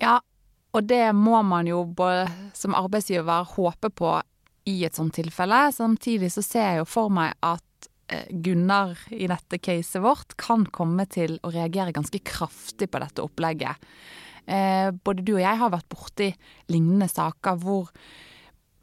Ja, 0.01 0.20
og 0.74 0.88
det 0.89 1.06
må 1.13 1.42
man 1.46 1.70
jo 1.70 1.84
som 2.58 2.75
arbeidsgiver 2.77 3.46
håpe 3.56 3.92
på 3.94 4.15
i 4.70 4.80
et 4.88 4.98
sånt 4.98 5.13
tilfelle. 5.18 5.68
Samtidig 5.75 6.32
så 6.34 6.44
ser 6.46 6.68
jeg 6.70 6.82
jo 6.82 6.89
for 6.89 7.13
meg 7.13 7.36
at 7.46 7.88
eh, 8.10 8.30
Gunnar 8.32 8.98
i 9.13 9.27
dette 9.30 9.60
caset 9.62 10.01
vårt 10.03 10.38
kan 10.39 10.65
komme 10.74 11.06
til 11.12 11.38
å 11.44 11.51
reagere 11.53 11.94
ganske 11.96 12.24
kraftig 12.25 12.89
på 12.89 13.01
dette 13.03 13.22
opplegget. 13.22 13.89
Eh, 14.46 14.89
både 14.92 15.24
du 15.24 15.36
og 15.36 15.44
jeg 15.44 15.60
har 15.62 15.74
vært 15.74 15.92
borti 15.92 16.32
lignende 16.72 17.10
saker 17.12 17.60
hvor 17.62 17.92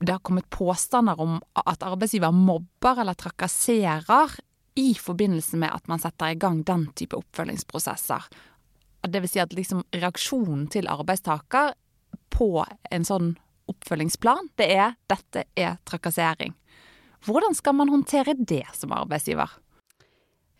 det 0.00 0.14
har 0.14 0.22
kommet 0.24 0.48
påstander 0.52 1.18
om 1.20 1.40
at 1.60 1.82
arbeidsgiver 1.84 2.32
mobber 2.32 3.02
eller 3.02 3.18
trakasserer 3.18 4.38
i 4.80 4.94
forbindelse 4.96 5.58
med 5.60 5.74
at 5.74 5.90
man 5.90 6.00
setter 6.00 6.32
i 6.32 6.38
gang 6.40 6.62
den 6.64 6.86
type 6.96 7.18
oppfølgingsprosesser. 7.18 8.30
Det 9.02 9.22
vil 9.22 9.32
si 9.32 9.40
at 9.40 9.54
liksom 9.56 9.84
reaksjonen 9.96 10.66
til 10.72 10.88
arbeidstaker 10.90 11.72
på 12.30 12.64
en 12.90 13.06
sånn 13.06 13.34
oppfølgingsplan, 13.70 14.50
det 14.56 14.68
er 14.74 14.96
'dette 15.08 15.44
er 15.56 15.78
trakassering'. 15.86 16.54
Hvordan 17.24 17.54
skal 17.54 17.74
man 17.76 17.88
håndtere 17.88 18.34
det 18.34 18.64
som 18.74 18.92
arbeidsgiver? 18.92 19.50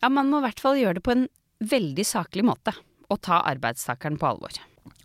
Ja, 0.03 0.09
Man 0.09 0.31
må 0.31 0.39
i 0.39 0.49
hvert 0.49 0.61
fall 0.61 0.77
gjøre 0.77 0.95
det 0.95 1.03
på 1.05 1.13
en 1.13 1.29
veldig 1.61 2.05
saklig 2.07 2.45
måte, 2.45 2.73
og 3.11 3.21
ta 3.21 3.43
arbeidstakeren 3.45 4.19
på 4.19 4.27
alvor. 4.27 4.53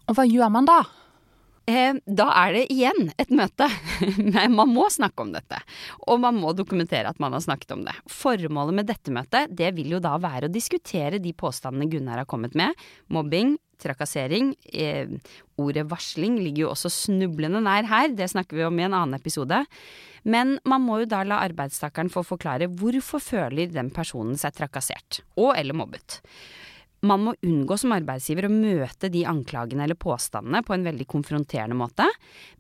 Og 0.08 0.16
hva 0.16 0.24
gjør 0.28 0.52
man 0.52 0.66
da? 0.66 0.84
Eh, 1.66 1.98
da 2.06 2.28
er 2.44 2.54
det 2.54 2.64
igjen 2.74 3.10
et 3.18 3.32
møte. 3.34 3.68
man 4.60 4.70
må 4.70 4.86
snakke 4.94 5.26
om 5.26 5.34
dette. 5.34 5.58
Og 6.06 6.22
man 6.22 6.38
må 6.38 6.54
dokumentere 6.54 7.10
at 7.10 7.22
man 7.22 7.34
har 7.34 7.42
snakket 7.42 7.74
om 7.74 7.86
det. 7.88 7.96
Formålet 8.12 8.80
med 8.82 8.90
dette 8.92 9.14
møtet 9.14 9.54
det 9.58 9.72
vil 9.78 9.96
jo 9.96 10.02
da 10.04 10.14
være 10.22 10.50
å 10.50 10.54
diskutere 10.54 11.22
de 11.22 11.34
påstandene 11.34 11.90
Gunnar 11.90 12.22
har 12.22 12.30
kommet 12.30 12.54
med. 12.58 12.78
Mobbing, 13.14 13.56
trakassering. 13.82 14.54
Eh, 14.74 15.10
ordet 15.62 15.88
varsling 15.90 16.38
ligger 16.42 16.66
jo 16.66 16.74
også 16.74 16.92
snublende 16.94 17.64
nær 17.66 17.88
her, 17.90 18.12
det 18.14 18.30
snakker 18.32 18.60
vi 18.60 18.68
om 18.68 18.78
i 18.80 18.86
en 18.86 18.96
annen 18.96 19.18
episode. 19.18 19.64
Men 20.26 20.58
man 20.66 20.86
må 20.86 21.02
jo 21.02 21.10
da 21.10 21.24
la 21.26 21.42
arbeidstakeren 21.46 22.12
få 22.14 22.26
forklare 22.26 22.70
hvorfor 22.70 23.22
føler 23.22 23.74
den 23.74 23.92
personen 23.94 24.38
seg 24.42 24.56
trakassert, 24.58 25.22
og 25.38 25.54
eller 25.58 25.78
mobbet. 25.78 26.22
Man 27.06 27.26
må 27.26 27.34
unngå 27.46 27.78
som 27.78 27.94
arbeidsgiver 27.96 28.48
å 28.48 28.54
møte 28.54 29.12
de 29.14 29.26
anklagene 29.30 29.86
eller 29.86 30.00
påstandene 30.00 30.64
på 30.66 30.76
en 30.76 30.86
veldig 30.88 31.08
konfronterende 31.12 31.78
måte, 31.78 32.08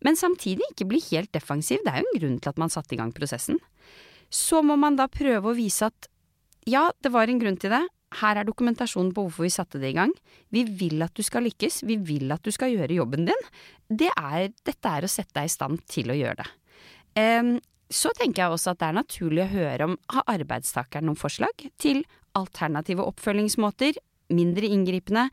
men 0.05 0.19
samtidig 0.19 0.71
ikke 0.71 0.89
bli 0.91 1.01
helt 1.09 1.31
defensiv, 1.33 1.81
det 1.85 1.93
er 1.93 2.03
jo 2.03 2.11
en 2.11 2.19
grunn 2.19 2.39
til 2.39 2.51
at 2.51 2.61
man 2.61 2.73
satte 2.73 2.93
i 2.95 2.99
gang 2.99 3.13
prosessen. 3.15 3.57
Så 4.29 4.61
må 4.65 4.77
man 4.79 4.97
da 4.99 5.07
prøve 5.11 5.51
å 5.51 5.57
vise 5.57 5.89
at 5.89 6.09
ja, 6.69 6.89
det 7.01 7.11
var 7.13 7.29
en 7.29 7.41
grunn 7.41 7.57
til 7.61 7.73
det, 7.73 7.83
her 8.21 8.39
er 8.39 8.47
dokumentasjonen 8.47 9.11
på 9.15 9.25
hvorfor 9.25 9.45
vi 9.45 9.53
satte 9.53 9.79
det 9.81 9.91
i 9.91 9.97
gang. 9.97 10.11
Vi 10.53 10.63
vil 10.79 11.03
at 11.03 11.15
du 11.17 11.23
skal 11.25 11.45
lykkes, 11.47 11.81
vi 11.87 11.97
vil 11.99 12.31
at 12.33 12.43
du 12.45 12.51
skal 12.53 12.71
gjøre 12.73 12.95
jobben 12.95 13.27
din. 13.27 13.47
Det 13.89 14.11
er, 14.13 14.51
dette 14.67 14.91
er 14.91 15.05
å 15.05 15.11
sette 15.11 15.35
deg 15.35 15.49
i 15.49 15.55
stand 15.55 15.81
til 15.91 16.13
å 16.13 16.17
gjøre 16.17 16.43
det. 16.43 16.49
Um, 17.15 17.55
så 17.91 18.11
tenker 18.17 18.43
jeg 18.43 18.55
også 18.55 18.73
at 18.73 18.81
det 18.81 18.87
er 18.87 18.97
naturlig 18.97 19.43
å 19.43 19.51
høre 19.51 19.89
om 19.89 19.97
har 20.11 20.31
arbeidstakeren 20.35 21.09
noen 21.09 21.19
forslag 21.19 21.67
til 21.81 22.03
alternative 22.35 23.05
oppfølgingsmåter, 23.05 23.99
mindre 24.33 24.69
inngripende. 24.71 25.27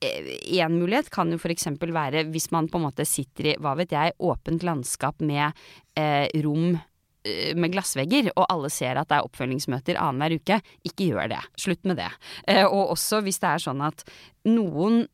En 0.00 0.60
eh, 0.60 0.68
mulighet 0.68 1.08
kan 1.10 1.30
jo 1.32 1.38
f.eks. 1.40 1.70
være 1.80 2.26
hvis 2.32 2.50
man 2.52 2.68
på 2.68 2.80
en 2.80 2.86
måte 2.88 3.06
sitter 3.08 3.52
i, 3.52 3.56
hva 3.62 3.76
vet 3.78 3.94
jeg, 3.96 4.16
åpent 4.18 4.66
landskap 4.66 5.24
med 5.24 5.56
eh, 5.96 6.28
rom 6.44 6.76
eh, 6.76 7.56
med 7.56 7.72
glassvegger, 7.72 8.30
og 8.36 8.44
alle 8.52 8.70
ser 8.72 9.00
at 9.00 9.08
det 9.10 9.18
er 9.18 9.28
oppfølgingsmøter 9.28 10.00
annenhver 10.00 10.36
uke. 10.36 10.60
Ikke 10.86 11.10
gjør 11.10 11.32
det. 11.32 11.42
Slutt 11.58 11.88
med 11.88 12.00
det. 12.02 12.10
Eh, 12.46 12.64
og 12.66 12.96
også 12.96 13.22
hvis 13.24 13.40
det 13.42 13.52
er 13.54 13.68
sånn 13.68 13.84
at 13.88 14.04
noen 14.48 15.06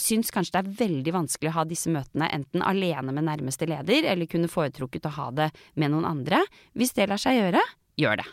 syns 0.00 0.30
kanskje 0.32 0.54
det 0.54 0.60
er 0.62 0.76
veldig 0.86 1.14
vanskelig 1.14 1.50
å 1.50 1.56
ha 1.58 1.64
disse 1.68 1.90
møtene 1.92 2.30
enten 2.32 2.62
alene 2.64 3.12
med 3.14 3.26
nærmeste 3.26 3.66
leder, 3.68 4.06
eller 4.12 4.30
kunne 4.30 4.50
foretrukket 4.50 5.08
å 5.10 5.16
ha 5.16 5.30
det 5.36 5.50
med 5.74 5.92
noen 5.92 6.06
andre. 6.08 6.44
Hvis 6.78 6.94
det 6.96 7.10
lar 7.10 7.20
seg 7.20 7.40
gjøre, 7.40 7.62
gjør 8.00 8.22
det. 8.22 8.28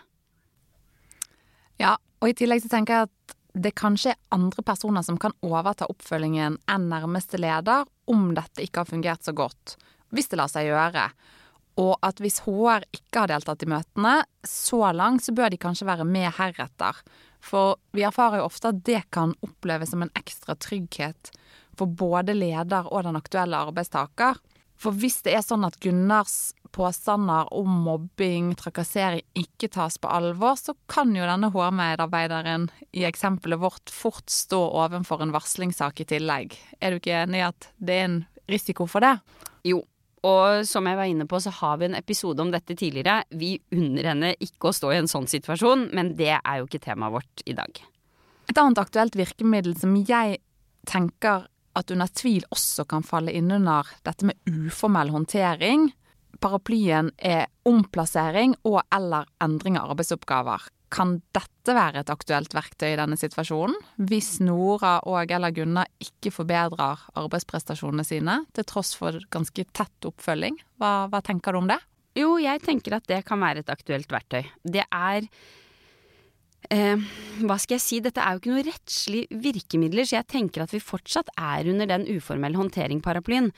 Ja, 1.82 1.96
og 2.22 2.32
i 2.32 2.38
tillegg 2.38 2.64
så 2.64 2.72
tenker 2.72 2.94
jeg 2.94 3.10
at 3.10 3.37
det 3.64 3.76
kanskje 3.78 4.14
er 4.14 4.22
andre 4.36 4.64
personer 4.66 5.06
som 5.06 5.18
kan 5.22 5.36
overta 5.46 5.88
oppfølgingen 5.92 6.60
enn 6.70 6.88
nærmeste 6.92 7.40
leder 7.42 7.88
om 8.12 8.32
dette 8.38 8.64
ikke 8.64 8.84
har 8.84 8.90
fungert 8.90 9.26
så 9.26 9.34
godt, 9.36 9.76
hvis 10.16 10.30
det 10.32 10.40
lar 10.40 10.52
seg 10.52 10.70
gjøre. 10.70 11.10
Og 11.78 11.94
at 12.06 12.22
hvis 12.24 12.42
HR 12.46 12.88
ikke 12.96 13.22
har 13.22 13.32
deltatt 13.32 13.64
i 13.64 13.70
møtene 13.70 14.16
så 14.48 14.82
langt, 14.96 15.26
så 15.26 15.36
bør 15.36 15.54
de 15.54 15.62
kanskje 15.62 15.88
være 15.90 16.08
med 16.10 16.32
heretter. 16.40 17.02
For 17.44 17.78
vi 17.94 18.06
erfarer 18.08 18.42
jo 18.42 18.48
ofte 18.48 18.72
at 18.72 18.82
det 18.88 19.04
kan 19.14 19.36
oppleves 19.46 19.94
som 19.94 20.02
en 20.04 20.14
ekstra 20.18 20.58
trygghet 20.58 21.32
for 21.78 21.86
både 21.86 22.34
leder 22.34 22.90
og 22.90 23.06
den 23.06 23.20
aktuelle 23.20 23.60
arbeidstaker. 23.70 24.40
For 24.78 24.94
hvis 24.94 25.22
det 25.26 25.36
er 25.38 25.46
sånn 25.46 25.66
at 25.68 25.78
Gunnars 25.82 26.56
påstander 26.78 27.50
om 27.58 27.82
mobbing, 27.88 28.54
trakassering 28.60 29.26
ikke 29.38 29.70
tas 29.74 29.98
på 30.02 30.12
alvor, 30.14 30.56
så 30.60 30.76
kan 30.90 31.16
jo 31.16 31.26
denne 31.28 31.50
HR-medarbeideren 31.54 32.70
i 32.94 33.08
eksempelet 33.10 33.62
vårt 33.62 33.94
fort 33.94 34.30
stå 34.32 34.60
ovenfor 34.86 35.26
en 35.26 35.34
varslingssak 35.36 36.04
i 36.04 36.10
tillegg. 36.14 36.58
Er 36.80 36.94
du 36.94 37.02
ikke 37.02 37.18
enig 37.24 37.42
i 37.42 37.48
at 37.50 37.70
det 37.78 38.00
er 38.00 38.10
en 38.10 38.18
risiko 38.48 38.88
for 38.90 39.04
det? 39.04 39.16
Jo, 39.68 39.82
og 40.28 40.64
som 40.68 40.88
jeg 40.90 40.98
var 40.98 41.10
inne 41.10 41.28
på, 41.30 41.40
så 41.42 41.52
har 41.60 41.78
vi 41.80 41.90
en 41.90 41.98
episode 41.98 42.42
om 42.42 42.54
dette 42.54 42.76
tidligere. 42.78 43.22
Vi 43.30 43.56
unner 43.76 44.12
henne 44.12 44.34
ikke 44.44 44.72
å 44.72 44.76
stå 44.76 44.94
i 44.94 45.02
en 45.02 45.12
sånn 45.12 45.28
situasjon, 45.30 45.90
men 45.98 46.16
det 46.20 46.34
er 46.38 46.60
jo 46.60 46.70
ikke 46.70 46.84
temaet 46.84 47.18
vårt 47.20 47.46
i 47.46 47.56
dag. 47.58 47.84
Et 48.48 48.58
annet 48.58 48.82
aktuelt 48.82 49.18
virkemiddel 49.20 49.76
som 49.78 49.96
jeg 50.08 50.40
tenker 50.88 51.48
at 51.78 51.94
under 51.94 52.10
tvil 52.10 52.46
også 52.54 52.88
kan 52.90 53.06
falle 53.06 53.34
innunder 53.38 53.88
dette 54.08 54.26
med 54.26 54.40
uformell 54.50 55.12
håndtering, 55.14 55.92
paraplyen 56.42 57.12
er 57.18 57.48
omplassering 57.68 58.56
og 58.68 58.82
eller 58.94 59.28
endring 59.44 59.78
av 59.80 59.94
arbeidsoppgaver. 59.94 60.68
Kan 60.94 61.18
dette 61.36 61.74
være 61.76 62.02
et 62.02 62.12
aktuelt 62.14 62.54
verktøy 62.56 62.94
i 62.94 63.00
denne 63.00 63.18
situasjonen, 63.20 63.76
hvis 64.08 64.38
Nora 64.40 64.98
og 65.04 65.34
eller 65.36 65.52
Gunnar 65.52 65.90
ikke 66.04 66.32
forbedrer 66.32 67.04
arbeidsprestasjonene 67.20 68.06
sine, 68.08 68.40
til 68.56 68.68
tross 68.70 68.94
for 68.96 69.20
ganske 69.34 69.68
tett 69.76 70.08
oppfølging? 70.08 70.56
Hva, 70.80 71.10
hva 71.12 71.22
tenker 71.26 71.52
du 71.52 71.62
om 71.62 71.72
det? 71.74 71.82
Jo, 72.18 72.38
jeg 72.42 72.64
tenker 72.66 72.98
at 72.98 73.08
det 73.10 73.22
kan 73.28 73.44
være 73.44 73.62
et 73.62 73.74
aktuelt 73.74 74.10
verktøy. 74.12 74.48
Det 74.64 74.88
er 74.88 75.28
Eh, 76.74 77.00
hva 77.48 77.56
skal 77.62 77.78
jeg 77.78 77.84
si, 77.84 78.00
dette 78.04 78.20
er 78.20 78.36
jo 78.36 78.42
ikke 78.42 78.52
noe 78.52 78.66
rettslig 78.68 79.24
virkemidler, 79.32 80.08
så 80.08 80.18
jeg 80.18 80.30
tenker 80.34 80.66
at 80.66 80.74
vi 80.76 80.84
fortsatt 80.84 81.32
er 81.40 81.70
under 81.72 81.88
den 81.90 82.08
uformelle 82.12 82.60
håndtering-paraplyen. 82.60 83.52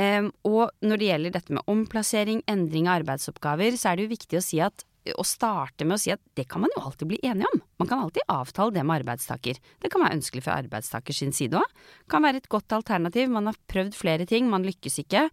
Eh, 0.00 0.28
og 0.48 0.72
når 0.84 1.00
det 1.00 1.10
gjelder 1.10 1.36
dette 1.36 1.56
med 1.56 1.72
omplassering, 1.72 2.44
endring 2.48 2.88
av 2.88 3.02
arbeidsoppgaver, 3.02 3.76
så 3.76 3.90
er 3.90 3.98
det 3.98 4.06
jo 4.06 4.14
viktig 4.16 4.40
å 4.40 4.44
si 4.44 4.62
at 4.64 4.86
å 5.14 5.22
starte 5.26 5.86
med 5.86 5.94
å 5.94 6.00
si 6.00 6.10
at 6.10 6.22
det 6.38 6.46
kan 6.50 6.64
man 6.64 6.72
jo 6.74 6.82
alltid 6.82 7.10
bli 7.12 7.18
enige 7.22 7.50
om. 7.52 7.60
Man 7.78 7.90
kan 7.90 8.02
alltid 8.02 8.26
avtale 8.32 8.74
det 8.74 8.82
med 8.86 9.02
arbeidstaker. 9.02 9.60
Det 9.82 9.90
kan 9.92 10.02
være 10.02 10.16
ønskelig 10.18 10.42
fra 10.46 10.56
arbeidstakers 10.62 11.22
side 11.36 11.60
òg. 11.60 11.76
Kan 12.10 12.26
være 12.26 12.42
et 12.42 12.50
godt 12.50 12.74
alternativ. 12.74 13.30
Man 13.30 13.46
har 13.50 13.60
prøvd 13.70 13.94
flere 13.94 14.26
ting, 14.26 14.50
man 14.50 14.66
lykkes 14.66 14.98
ikke 15.04 15.28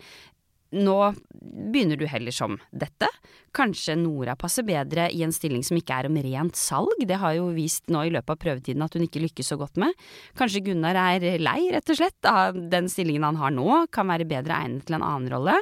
nå 0.74 0.98
begynner 1.42 2.00
du 2.00 2.06
heller 2.10 2.34
som 2.34 2.58
dette. 2.72 3.08
Kanskje 3.54 3.96
Nora 4.00 4.34
passer 4.40 4.66
bedre 4.66 5.06
i 5.14 5.22
en 5.26 5.34
stilling 5.34 5.62
som 5.66 5.78
ikke 5.78 6.00
er 6.00 6.10
om 6.10 6.18
rent 6.26 6.58
salg, 6.58 7.06
det 7.06 7.20
har 7.22 7.36
jo 7.38 7.52
vist 7.54 7.92
nå 7.94 8.06
i 8.08 8.14
løpet 8.14 8.34
av 8.34 8.40
prøvetiden 8.42 8.86
at 8.86 8.98
hun 8.98 9.06
ikke 9.06 9.22
lykkes 9.28 9.54
så 9.54 9.60
godt 9.62 9.78
med. 9.82 9.94
Kanskje 10.40 10.64
Gunnar 10.66 10.98
er 10.98 11.38
lei, 11.42 11.60
rett 11.74 11.94
og 11.94 12.00
slett, 12.00 12.18
av 12.26 12.58
den 12.72 12.90
stillingen 12.90 13.28
han 13.28 13.42
har 13.42 13.54
nå, 13.54 13.84
kan 13.94 14.10
være 14.10 14.30
bedre 14.30 14.58
egnet 14.66 14.88
til 14.88 14.98
en 14.98 15.06
annen 15.06 15.30
rolle. 15.34 15.60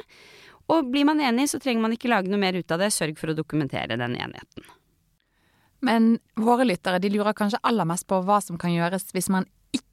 Og 0.72 0.88
blir 0.92 1.04
man 1.08 1.20
enig, 1.20 1.50
så 1.52 1.60
trenger 1.60 1.84
man 1.84 1.96
ikke 1.96 2.10
lage 2.12 2.32
noe 2.32 2.40
mer 2.40 2.56
ut 2.56 2.72
av 2.72 2.80
det, 2.80 2.92
sørg 2.94 3.18
for 3.20 3.32
å 3.32 3.36
dokumentere 3.36 3.98
den 4.00 4.16
enigheten. 4.16 4.70
Men 5.82 6.12
våre 6.38 6.64
lyttere 6.64 7.02
de 7.02 7.10
lurer 7.10 7.34
kanskje 7.36 7.60
aller 7.66 7.88
mest 7.88 8.06
på 8.08 8.20
hva 8.22 8.38
som 8.40 8.58
kan 8.60 8.72
gjøres 8.72 9.10
hvis 9.12 9.28
man 9.34 9.48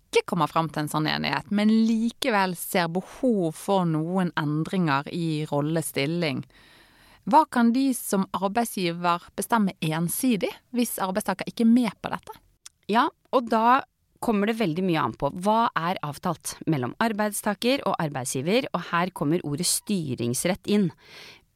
ikke 0.10 0.26
kommer 0.26 0.50
fram 0.50 0.72
til 0.74 0.84
en 0.84 0.92
sånn 0.92 1.08
enighet, 1.10 1.52
men 1.54 1.72
likevel 1.86 2.56
ser 2.58 2.90
behov 2.94 3.54
for 3.58 3.86
noen 3.86 4.34
endringer 4.40 5.08
i 5.14 5.46
rolle-stilling. 5.50 6.42
Hva 7.30 7.44
kan 7.52 7.70
de 7.76 7.92
som 7.94 8.26
arbeidsgiver 8.34 9.30
bestemme 9.38 9.76
ensidig, 9.86 10.50
hvis 10.74 10.98
arbeidstaker 11.04 11.50
ikke 11.52 11.68
er 11.68 11.74
med 11.76 11.94
på 12.02 12.10
dette? 12.10 12.38
Ja, 12.90 13.06
og 13.36 13.52
da 13.52 13.82
kommer 14.24 14.50
det 14.50 14.58
veldig 14.60 14.84
mye 14.84 15.04
an 15.04 15.14
på 15.16 15.30
hva 15.46 15.70
er 15.78 16.00
avtalt 16.04 16.58
mellom 16.68 16.96
arbeidstaker 17.00 17.86
og 17.88 18.00
arbeidsgiver, 18.02 18.68
og 18.74 18.90
her 18.90 19.14
kommer 19.16 19.46
ordet 19.48 19.68
styringsrett 19.70 20.68
inn. 20.68 20.90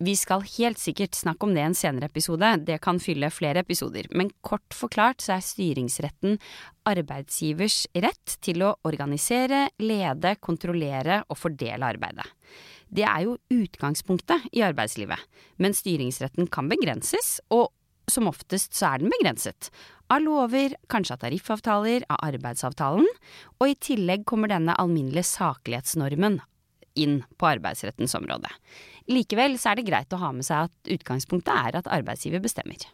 Vi 0.02 0.16
skal 0.18 0.42
helt 0.56 0.80
sikkert 0.82 1.16
snakke 1.16 1.46
om 1.46 1.54
det 1.54 1.62
i 1.62 1.68
en 1.68 1.78
senere 1.78 2.10
episode, 2.10 2.48
det 2.66 2.80
kan 2.82 3.00
fylle 3.00 3.30
flere 3.32 3.62
episoder, 3.62 4.08
men 4.12 4.32
kort 4.42 4.74
forklart 4.74 5.22
så 5.22 5.36
er 5.36 5.46
styringsretten 5.46 6.40
arbeidsgivers 6.90 7.84
rett 8.02 8.38
til 8.44 8.66
å 8.66 8.74
organisere, 8.90 9.68
lede, 9.80 10.34
kontrollere 10.42 11.22
og 11.30 11.40
fordele 11.40 11.92
arbeidet. 11.94 12.26
Det 12.94 13.06
er 13.08 13.28
jo 13.28 13.38
utgangspunktet 13.54 14.50
i 14.54 14.64
arbeidslivet, 14.66 15.22
men 15.62 15.78
styringsretten 15.78 16.50
kan 16.52 16.70
begrenses, 16.72 17.38
og 17.54 17.70
som 18.10 18.28
oftest 18.28 18.74
så 18.76 18.94
er 18.94 19.04
den 19.04 19.14
begrenset. 19.14 19.70
Av 20.12 20.22
lover, 20.22 20.76
kanskje 20.92 21.16
av 21.16 21.22
tariffavtaler, 21.22 22.08
av 22.12 22.20
arbeidsavtalen, 22.34 23.08
og 23.62 23.70
i 23.70 23.78
tillegg 23.80 24.26
kommer 24.30 24.52
denne 24.52 24.76
alminnelige 24.82 25.30
saklighetsnormen 25.32 26.42
inn 27.00 27.22
på 27.40 27.48
arbeidsrettens 27.50 28.14
område. 28.20 28.52
Likevel 29.12 29.57
så 29.60 29.72
er 29.72 29.79
det 29.79 29.88
greit 29.89 30.13
å 30.15 30.22
ha 30.22 30.31
med 30.36 30.45
seg 30.48 30.69
at 30.69 30.91
utgangspunktet 30.95 31.51
er 31.53 31.79
at 31.79 31.89
arbeidsgiver 31.91 32.43
bestemmer. 32.43 32.86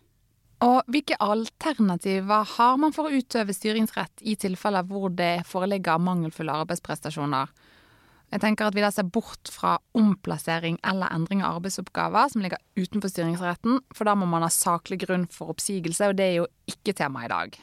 Og 0.65 0.81
hvilke 0.91 1.15
alternativer 1.23 2.47
har 2.57 2.79
man 2.81 2.91
for 2.95 3.07
å 3.07 3.15
utøve 3.15 3.55
styringsrett 3.55 4.25
i 4.27 4.35
tilfeller 4.39 4.87
hvor 4.89 5.07
det 5.13 5.45
foreligger 5.47 6.01
mangelfulle 6.03 6.57
arbeidsprestasjoner? 6.65 7.53
Jeg 8.29 8.43
tenker 8.43 8.67
at 8.67 8.75
vi 8.77 8.83
da 8.83 8.91
ser 8.93 9.07
bort 9.09 9.49
fra 9.49 9.77
omplassering 9.97 10.77
eller 10.85 11.09
endring 11.15 11.41
av 11.41 11.57
arbeidsoppgaver 11.57 12.29
som 12.29 12.43
ligger 12.43 12.61
utenfor 12.77 13.09
styringsretten, 13.09 13.79
for 13.95 14.05
da 14.05 14.13
må 14.19 14.27
man 14.29 14.45
ha 14.45 14.51
saklig 14.53 14.99
grunn 15.05 15.25
for 15.33 15.55
oppsigelse, 15.55 16.11
og 16.11 16.19
det 16.19 16.27
er 16.27 16.37
jo 16.41 16.49
ikke 16.69 16.93
tema 16.99 17.25
i 17.25 17.31
dag. 17.31 17.57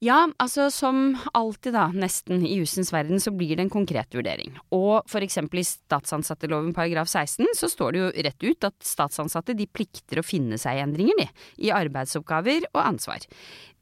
Ja, 0.00 0.22
altså 0.40 0.70
som 0.72 1.10
alltid 1.36 1.74
da, 1.76 1.90
nesten 1.92 2.40
i 2.48 2.54
jussens 2.56 2.88
verden, 2.88 3.20
så 3.20 3.34
blir 3.36 3.58
det 3.58 3.66
en 3.66 3.72
konkret 3.72 4.14
vurdering. 4.16 4.54
Og 4.72 5.04
for 5.12 5.20
eksempel 5.20 5.60
i 5.60 5.64
statsansatteloven 5.68 6.70
paragraf 6.72 7.10
16 7.10 7.50
så 7.58 7.68
står 7.68 7.92
det 7.92 8.00
jo 8.00 8.06
rett 8.24 8.46
ut 8.46 8.68
at 8.70 8.78
statsansatte 8.80 9.52
de 9.58 9.66
plikter 9.68 10.22
å 10.22 10.24
finne 10.24 10.56
seg 10.56 10.78
i 10.78 10.82
endringer, 10.86 11.20
de. 11.20 11.28
I 11.68 11.74
arbeidsoppgaver 11.76 12.64
og 12.70 12.80
ansvar. 12.80 13.28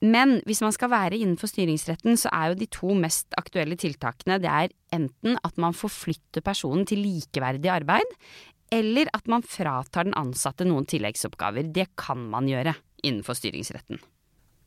Men 0.03 0.41
hvis 0.43 0.65
man 0.67 0.75
skal 0.75 0.91
være 0.91 1.23
innenfor 1.23 1.53
styringsretten, 1.55 2.19
så 2.19 2.35
er 2.35 2.51
jo 2.51 2.61
de 2.65 2.71
to 2.81 2.99
mest 2.99 3.39
aktuelle 3.39 3.79
tiltakene 3.79 4.43
det 4.43 4.51
er 4.51 4.75
enten 4.99 5.39
at 5.47 5.55
man 5.55 5.77
forflytter 5.77 6.43
personen 6.43 6.83
til 6.83 6.99
likeverdig 7.07 7.71
arbeid, 7.79 8.19
eller 8.75 9.07
at 9.15 9.31
man 9.31 9.47
fratar 9.47 10.11
den 10.11 10.19
ansatte 10.19 10.67
noen 10.67 10.91
tilleggsoppgaver. 10.91 11.71
Det 11.71 11.93
kan 11.95 12.27
man 12.35 12.51
gjøre 12.51 12.75
innenfor 13.07 13.39
styringsretten. 13.39 14.03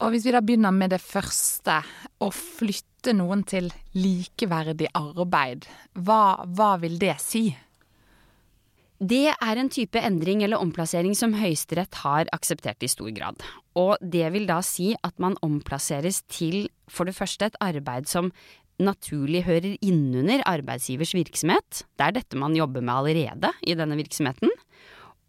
Og 0.02 0.16
hvis 0.16 0.26
vi 0.26 0.34
da 0.34 0.42
begynner 0.42 0.74
med 0.74 0.96
det 0.96 1.02
første, 1.04 1.76
å 2.22 2.30
flytte 2.34 3.14
noen 3.14 3.44
til 3.46 3.70
likeverdig 3.94 4.90
arbeid, 4.98 5.68
hva, 5.94 6.42
hva 6.50 6.72
vil 6.82 6.98
det 7.02 7.20
si? 7.22 7.52
Det 9.02 9.32
er 9.34 9.58
en 9.58 9.70
type 9.74 9.98
endring 9.98 10.44
eller 10.46 10.62
omplassering 10.62 11.14
som 11.18 11.34
Høyesterett 11.34 12.02
har 12.04 12.30
akseptert 12.34 12.82
i 12.86 12.90
stor 12.90 13.10
grad. 13.14 13.42
Og 13.78 13.96
det 14.02 14.28
vil 14.34 14.46
da 14.50 14.60
si 14.66 14.92
at 15.06 15.16
man 15.22 15.38
omplasseres 15.46 16.22
til 16.30 16.68
for 16.90 17.10
det 17.10 17.16
første 17.18 17.50
et 17.50 17.58
arbeid 17.62 18.10
som 18.10 18.30
naturlig 18.82 19.44
hører 19.46 19.78
innunder 19.86 20.44
arbeidsgivers 20.50 21.16
virksomhet. 21.18 21.84
Det 21.98 22.08
er 22.08 22.18
dette 22.20 22.38
man 22.38 22.58
jobber 22.58 22.86
med 22.86 22.94
allerede 22.94 23.54
i 23.66 23.78
denne 23.78 23.98
virksomheten. 23.98 24.51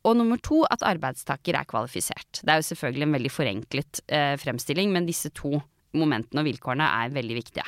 Og 0.09 0.17
nummer 0.19 0.41
to, 0.43 0.63
at 0.73 0.83
arbeidstaker 0.87 1.59
er 1.59 1.69
kvalifisert. 1.69 2.43
Det 2.43 2.51
er 2.51 2.59
jo 2.59 2.71
selvfølgelig 2.73 3.07
en 3.07 3.19
veldig 3.19 3.33
forenklet 3.33 4.03
eh, 4.11 4.35
fremstilling, 4.41 4.91
men 4.95 5.07
disse 5.07 5.31
to 5.37 5.61
momentene 5.99 6.43
og 6.43 6.47
vilkårene 6.49 6.87
er 7.03 7.13
veldig 7.13 7.37
viktige. 7.37 7.65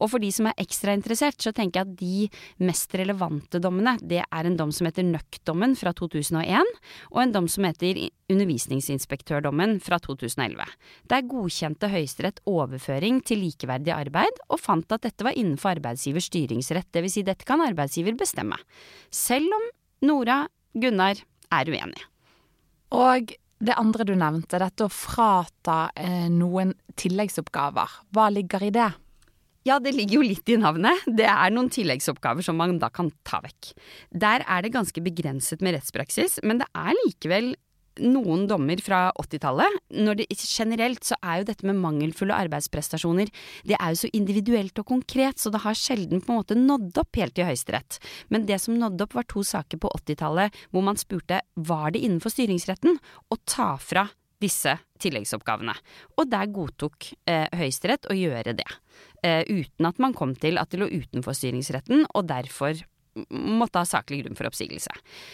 Og 0.00 0.10
for 0.12 0.22
de 0.22 0.30
som 0.32 0.48
er 0.48 0.60
ekstra 0.60 0.94
interessert, 0.96 1.38
så 1.42 1.52
tenker 1.54 1.82
jeg 1.82 1.88
at 1.88 1.98
de 2.00 2.64
mest 2.68 2.94
relevante 2.98 3.60
dommene, 3.62 3.96
det 4.00 4.22
er 4.24 4.48
en 4.48 4.56
dom 4.58 4.72
som 4.74 4.88
heter 4.88 5.06
Nøkk-dommen 5.06 5.76
fra 5.78 5.92
2001, 5.96 6.72
og 7.12 7.22
en 7.22 7.34
dom 7.34 7.48
som 7.50 7.68
heter 7.68 8.06
Undervisningsinspektørdommen 8.28 9.78
fra 9.84 10.00
2011. 10.04 10.64
Der 11.12 11.24
godkjente 11.28 11.92
Høyesterett 11.92 12.42
overføring 12.48 13.22
til 13.26 13.42
likeverdig 13.44 13.94
arbeid, 13.94 14.42
og 14.48 14.62
fant 14.62 14.92
at 14.94 15.06
dette 15.06 15.26
var 15.26 15.36
innenfor 15.36 15.76
arbeidsgivers 15.76 16.28
styringsrett, 16.32 16.90
dvs. 16.94 17.18
Si 17.18 17.24
dette 17.26 17.48
kan 17.48 17.64
arbeidsgiver 17.64 18.16
bestemme. 18.18 18.58
Selv 19.14 19.52
om 19.56 19.68
Nora, 20.08 20.44
Gunnar, 20.78 21.20
er 21.54 21.70
uenig. 21.72 22.06
Og 22.96 23.34
det 23.58 23.74
andre 23.74 24.06
du 24.06 24.14
nevnte, 24.18 24.60
dette 24.62 24.86
å 24.86 24.92
frata 24.92 25.88
eh, 25.98 26.28
noen 26.30 26.72
tilleggsoppgaver. 26.98 28.00
Hva 28.14 28.28
ligger 28.32 28.68
i 28.68 28.72
det? 28.74 28.88
Ja, 29.66 29.76
det 29.82 29.92
ligger 29.96 30.20
jo 30.20 30.26
litt 30.28 30.48
i 30.48 30.56
navnet. 30.60 31.02
Det 31.18 31.26
er 31.28 31.52
noen 31.52 31.68
tilleggsoppgaver 31.72 32.46
som 32.46 32.56
man 32.60 32.78
da 32.80 32.88
kan 32.94 33.10
ta 33.26 33.42
vekk. 33.44 33.72
Der 34.14 34.44
er 34.46 34.64
det 34.64 34.72
ganske 34.76 35.02
begrenset 35.04 35.64
med 35.64 35.76
rettspraksis, 35.76 36.38
men 36.46 36.62
det 36.62 36.68
er 36.78 36.94
likevel 37.02 37.52
noen 38.02 38.46
dommer 38.50 38.80
fra 38.84 39.08
80-tallet. 39.18 39.80
Generelt 40.48 41.06
så 41.06 41.18
er 41.22 41.40
jo 41.40 41.48
dette 41.50 41.66
med 41.68 41.80
mangelfulle 41.82 42.36
arbeidsprestasjoner 42.46 43.30
det 43.68 43.76
er 43.78 43.92
jo 43.92 44.02
så 44.02 44.10
individuelt 44.16 44.78
og 44.80 44.88
konkret, 44.88 45.38
så 45.40 45.52
det 45.52 45.62
har 45.64 45.76
sjelden 45.78 46.22
på 46.22 46.32
en 46.32 46.40
måte 46.40 46.58
nådd 46.58 47.00
opp 47.02 47.18
helt 47.20 47.36
til 47.36 47.48
Høyesterett. 47.48 47.98
Men 48.32 48.46
det 48.48 48.60
som 48.62 48.78
nådde 48.78 49.06
opp, 49.06 49.16
var 49.18 49.28
to 49.28 49.42
saker 49.46 49.80
på 49.82 49.90
80-tallet 50.02 50.56
hvor 50.72 50.84
man 50.86 50.98
spurte 51.00 51.42
var 51.68 51.92
det 51.94 52.02
innenfor 52.04 52.32
styringsretten 52.32 52.98
å 52.98 53.40
ta 53.48 53.74
fra 53.82 54.08
disse 54.42 54.76
tilleggsoppgavene. 55.02 55.74
Og 56.18 56.28
der 56.30 56.50
godtok 56.54 57.10
eh, 57.30 57.48
Høyesterett 57.58 58.06
å 58.10 58.14
gjøre 58.14 58.54
det. 58.60 58.68
Eh, 59.26 59.42
uten 59.48 59.88
at 59.88 59.98
man 60.02 60.14
kom 60.14 60.36
til 60.38 60.60
at 60.62 60.70
det 60.70 60.82
lå 60.82 60.90
utenfor 60.92 61.34
styringsretten, 61.34 62.06
og 62.14 62.28
derfor 62.30 62.78
måtte 63.34 63.82
ha 63.82 63.88
saklig 63.88 64.22
grunn 64.22 64.38
for 64.38 64.46
oppsigelse. 64.46 64.92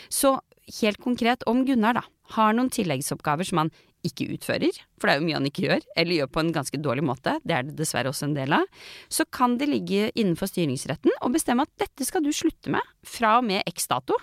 Så 0.09 0.38
helt 0.81 1.00
konkret 1.03 1.44
om 1.50 1.64
Gunnar, 1.66 1.98
da 1.98 2.05
har 2.35 2.55
noen 2.57 2.70
tilleggsoppgaver 2.72 3.46
som 3.48 3.61
han 3.64 3.70
ikke 4.05 4.27
utfører, 4.35 4.77
for 5.00 5.09
det 5.09 5.14
er 5.14 5.20
jo 5.20 5.27
mye 5.27 5.38
han 5.38 5.48
ikke 5.48 5.64
gjør, 5.64 5.85
eller 5.96 6.18
gjør 6.18 6.31
på 6.33 6.42
en 6.42 6.53
ganske 6.53 6.81
dårlig 6.85 7.05
måte, 7.09 7.38
det 7.44 7.57
er 7.57 7.66
det 7.68 7.77
dessverre 7.79 8.11
også 8.12 8.29
en 8.29 8.37
del 8.37 8.53
av, 8.57 8.66
så 9.12 9.24
kan 9.33 9.57
det 9.61 9.70
ligge 9.70 10.11
innenfor 10.12 10.50
styringsretten 10.50 11.14
å 11.24 11.31
bestemme 11.33 11.64
at 11.64 11.72
dette 11.81 12.05
skal 12.05 12.24
du 12.24 12.29
slutte 12.37 12.72
med 12.74 12.85
fra 13.09 13.38
og 13.40 13.48
med 13.48 13.64
x 13.70 13.88
dato, 13.92 14.18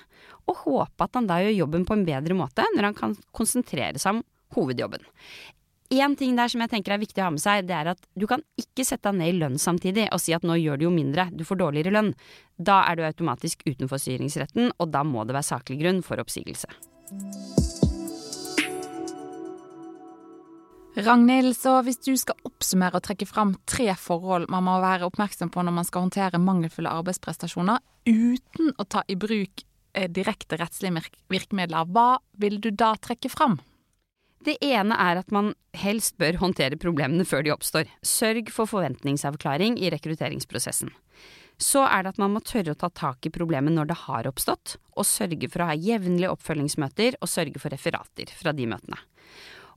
og 0.49 0.61
håpe 0.65 1.07
at 1.07 1.17
han 1.17 1.29
da 1.29 1.39
gjør 1.41 1.57
jobben 1.63 1.87
på 1.87 1.97
en 1.97 2.05
bedre 2.05 2.37
måte 2.37 2.65
når 2.75 2.91
han 2.91 2.97
kan 2.97 3.17
konsentrere 3.37 4.01
seg 4.01 4.19
om 4.19 4.23
hovedjobben. 4.55 5.03
Én 5.91 6.13
ting 6.15 6.37
der 6.39 6.47
som 6.47 6.61
jeg 6.63 6.71
tenker 6.71 6.93
er 6.95 7.01
viktig 7.01 7.19
å 7.19 7.25
ha 7.25 7.31
med 7.35 7.41
seg, 7.43 7.65
det 7.67 7.75
er 7.75 7.89
at 7.91 8.05
du 8.15 8.23
kan 8.29 8.39
ikke 8.59 8.85
sette 8.87 9.11
deg 9.11 9.17
ned 9.19 9.27
i 9.33 9.39
lønn 9.41 9.57
samtidig 9.59 10.05
og 10.15 10.21
si 10.23 10.31
at 10.31 10.45
nå 10.47 10.55
gjør 10.55 10.79
du 10.79 10.85
jo 10.85 10.91
mindre, 10.93 11.25
du 11.35 11.43
får 11.43 11.57
dårligere 11.59 11.91
lønn. 11.91 12.11
Da 12.55 12.77
er 12.87 12.95
du 12.95 13.03
automatisk 13.03 13.65
utenfor 13.67 13.99
styringsretten, 13.99 14.71
og 14.79 14.93
da 14.93 15.01
må 15.03 15.25
det 15.27 15.35
være 15.35 15.49
saklig 15.49 15.81
grunn 15.81 15.99
for 16.05 16.21
oppsigelse. 16.23 16.71
Ragnhild, 20.95 21.57
så 21.59 21.73
hvis 21.83 21.99
du 22.03 22.13
skal 22.19 22.39
oppsummere 22.47 22.99
og 22.99 23.03
trekke 23.03 23.27
fram 23.27 23.51
tre 23.67 23.89
forhold 23.99 24.47
man 24.51 24.63
må 24.67 24.77
være 24.83 25.09
oppmerksom 25.09 25.51
på 25.51 25.63
når 25.63 25.75
man 25.75 25.87
skal 25.87 26.05
håndtere 26.05 26.39
mangelfulle 26.39 26.91
arbeidsprestasjoner 27.01 27.83
uten 28.07 28.71
å 28.79 28.87
ta 28.87 29.03
i 29.11 29.17
bruk 29.19 29.65
eh, 29.95 30.07
direkte 30.07 30.59
rettslige 30.59 31.03
virkemidler, 31.31 31.91
hva 31.91 32.21
vil 32.39 32.59
du 32.63 32.71
da 32.71 32.93
trekke 32.95 33.31
fram? 33.31 33.59
Det 34.41 34.55
ene 34.65 34.95
er 34.97 35.19
at 35.21 35.29
man 35.33 35.51
helst 35.77 36.15
bør 36.21 36.39
håndtere 36.41 36.79
problemene 36.81 37.25
før 37.29 37.45
de 37.45 37.53
oppstår. 37.53 37.89
Sørg 38.01 38.49
for 38.53 38.69
forventningsavklaring 38.69 39.77
i 39.77 39.91
rekrutteringsprosessen. 39.93 40.89
Så 41.61 41.83
er 41.85 42.01
det 42.01 42.15
at 42.15 42.21
man 42.21 42.33
må 42.33 42.41
tørre 42.41 42.73
å 42.73 42.79
ta 42.79 42.89
tak 42.89 43.27
i 43.27 43.33
problemet 43.33 43.75
når 43.75 43.91
det 43.91 43.99
har 44.07 44.29
oppstått, 44.29 44.79
og 44.97 45.05
sørge 45.05 45.49
for 45.51 45.61
å 45.61 45.69
ha 45.69 45.77
jevnlige 45.77 46.31
oppfølgingsmøter 46.33 47.19
og 47.21 47.29
sørge 47.29 47.61
for 47.61 47.73
referater 47.73 48.33
fra 48.33 48.53
de 48.57 48.65
møtene. 48.71 48.97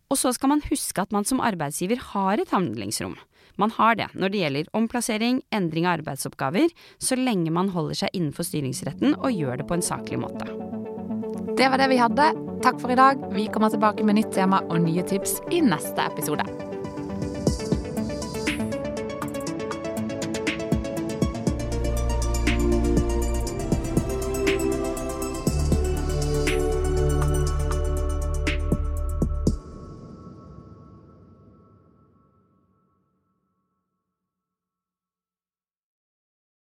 Og 0.09 0.16
så 0.20 0.33
skal 0.37 0.55
man 0.55 0.64
huske 0.70 1.05
at 1.05 1.12
man 1.12 1.29
som 1.29 1.42
arbeidsgiver 1.44 2.00
har 2.14 2.40
et 2.40 2.53
handlingsrom. 2.55 3.18
Man 3.61 3.72
har 3.77 4.00
det 4.00 4.09
når 4.16 4.33
det 4.33 4.40
gjelder 4.40 4.72
omplassering, 4.81 5.42
endring 5.55 5.87
av 5.87 6.00
arbeidsoppgaver, 6.00 6.72
så 6.98 7.20
lenge 7.20 7.53
man 7.55 7.70
holder 7.77 8.05
seg 8.05 8.16
innenfor 8.16 8.48
styringsretten 8.48 9.18
og 9.20 9.31
gjør 9.33 9.61
det 9.61 9.68
på 9.68 9.79
en 9.79 9.87
saklig 9.92 10.24
måte. 10.24 10.84
Det 11.52 11.68
var 11.68 11.78
det 11.78 11.88
vi 11.92 12.00
hadde. 12.00 12.33
Takk 12.64 12.80
for 12.80 12.90
i 12.90 12.96
dag. 12.98 13.20
Vi 13.35 13.46
kommer 13.52 13.70
tilbake 13.70 14.04
med 14.04 14.16
nytt 14.16 14.33
tema 14.33 14.62
og 14.68 14.80
nye 14.80 15.02
tips 15.04 15.40
i 15.52 15.61
neste 15.61 16.07
episode. 16.09 16.63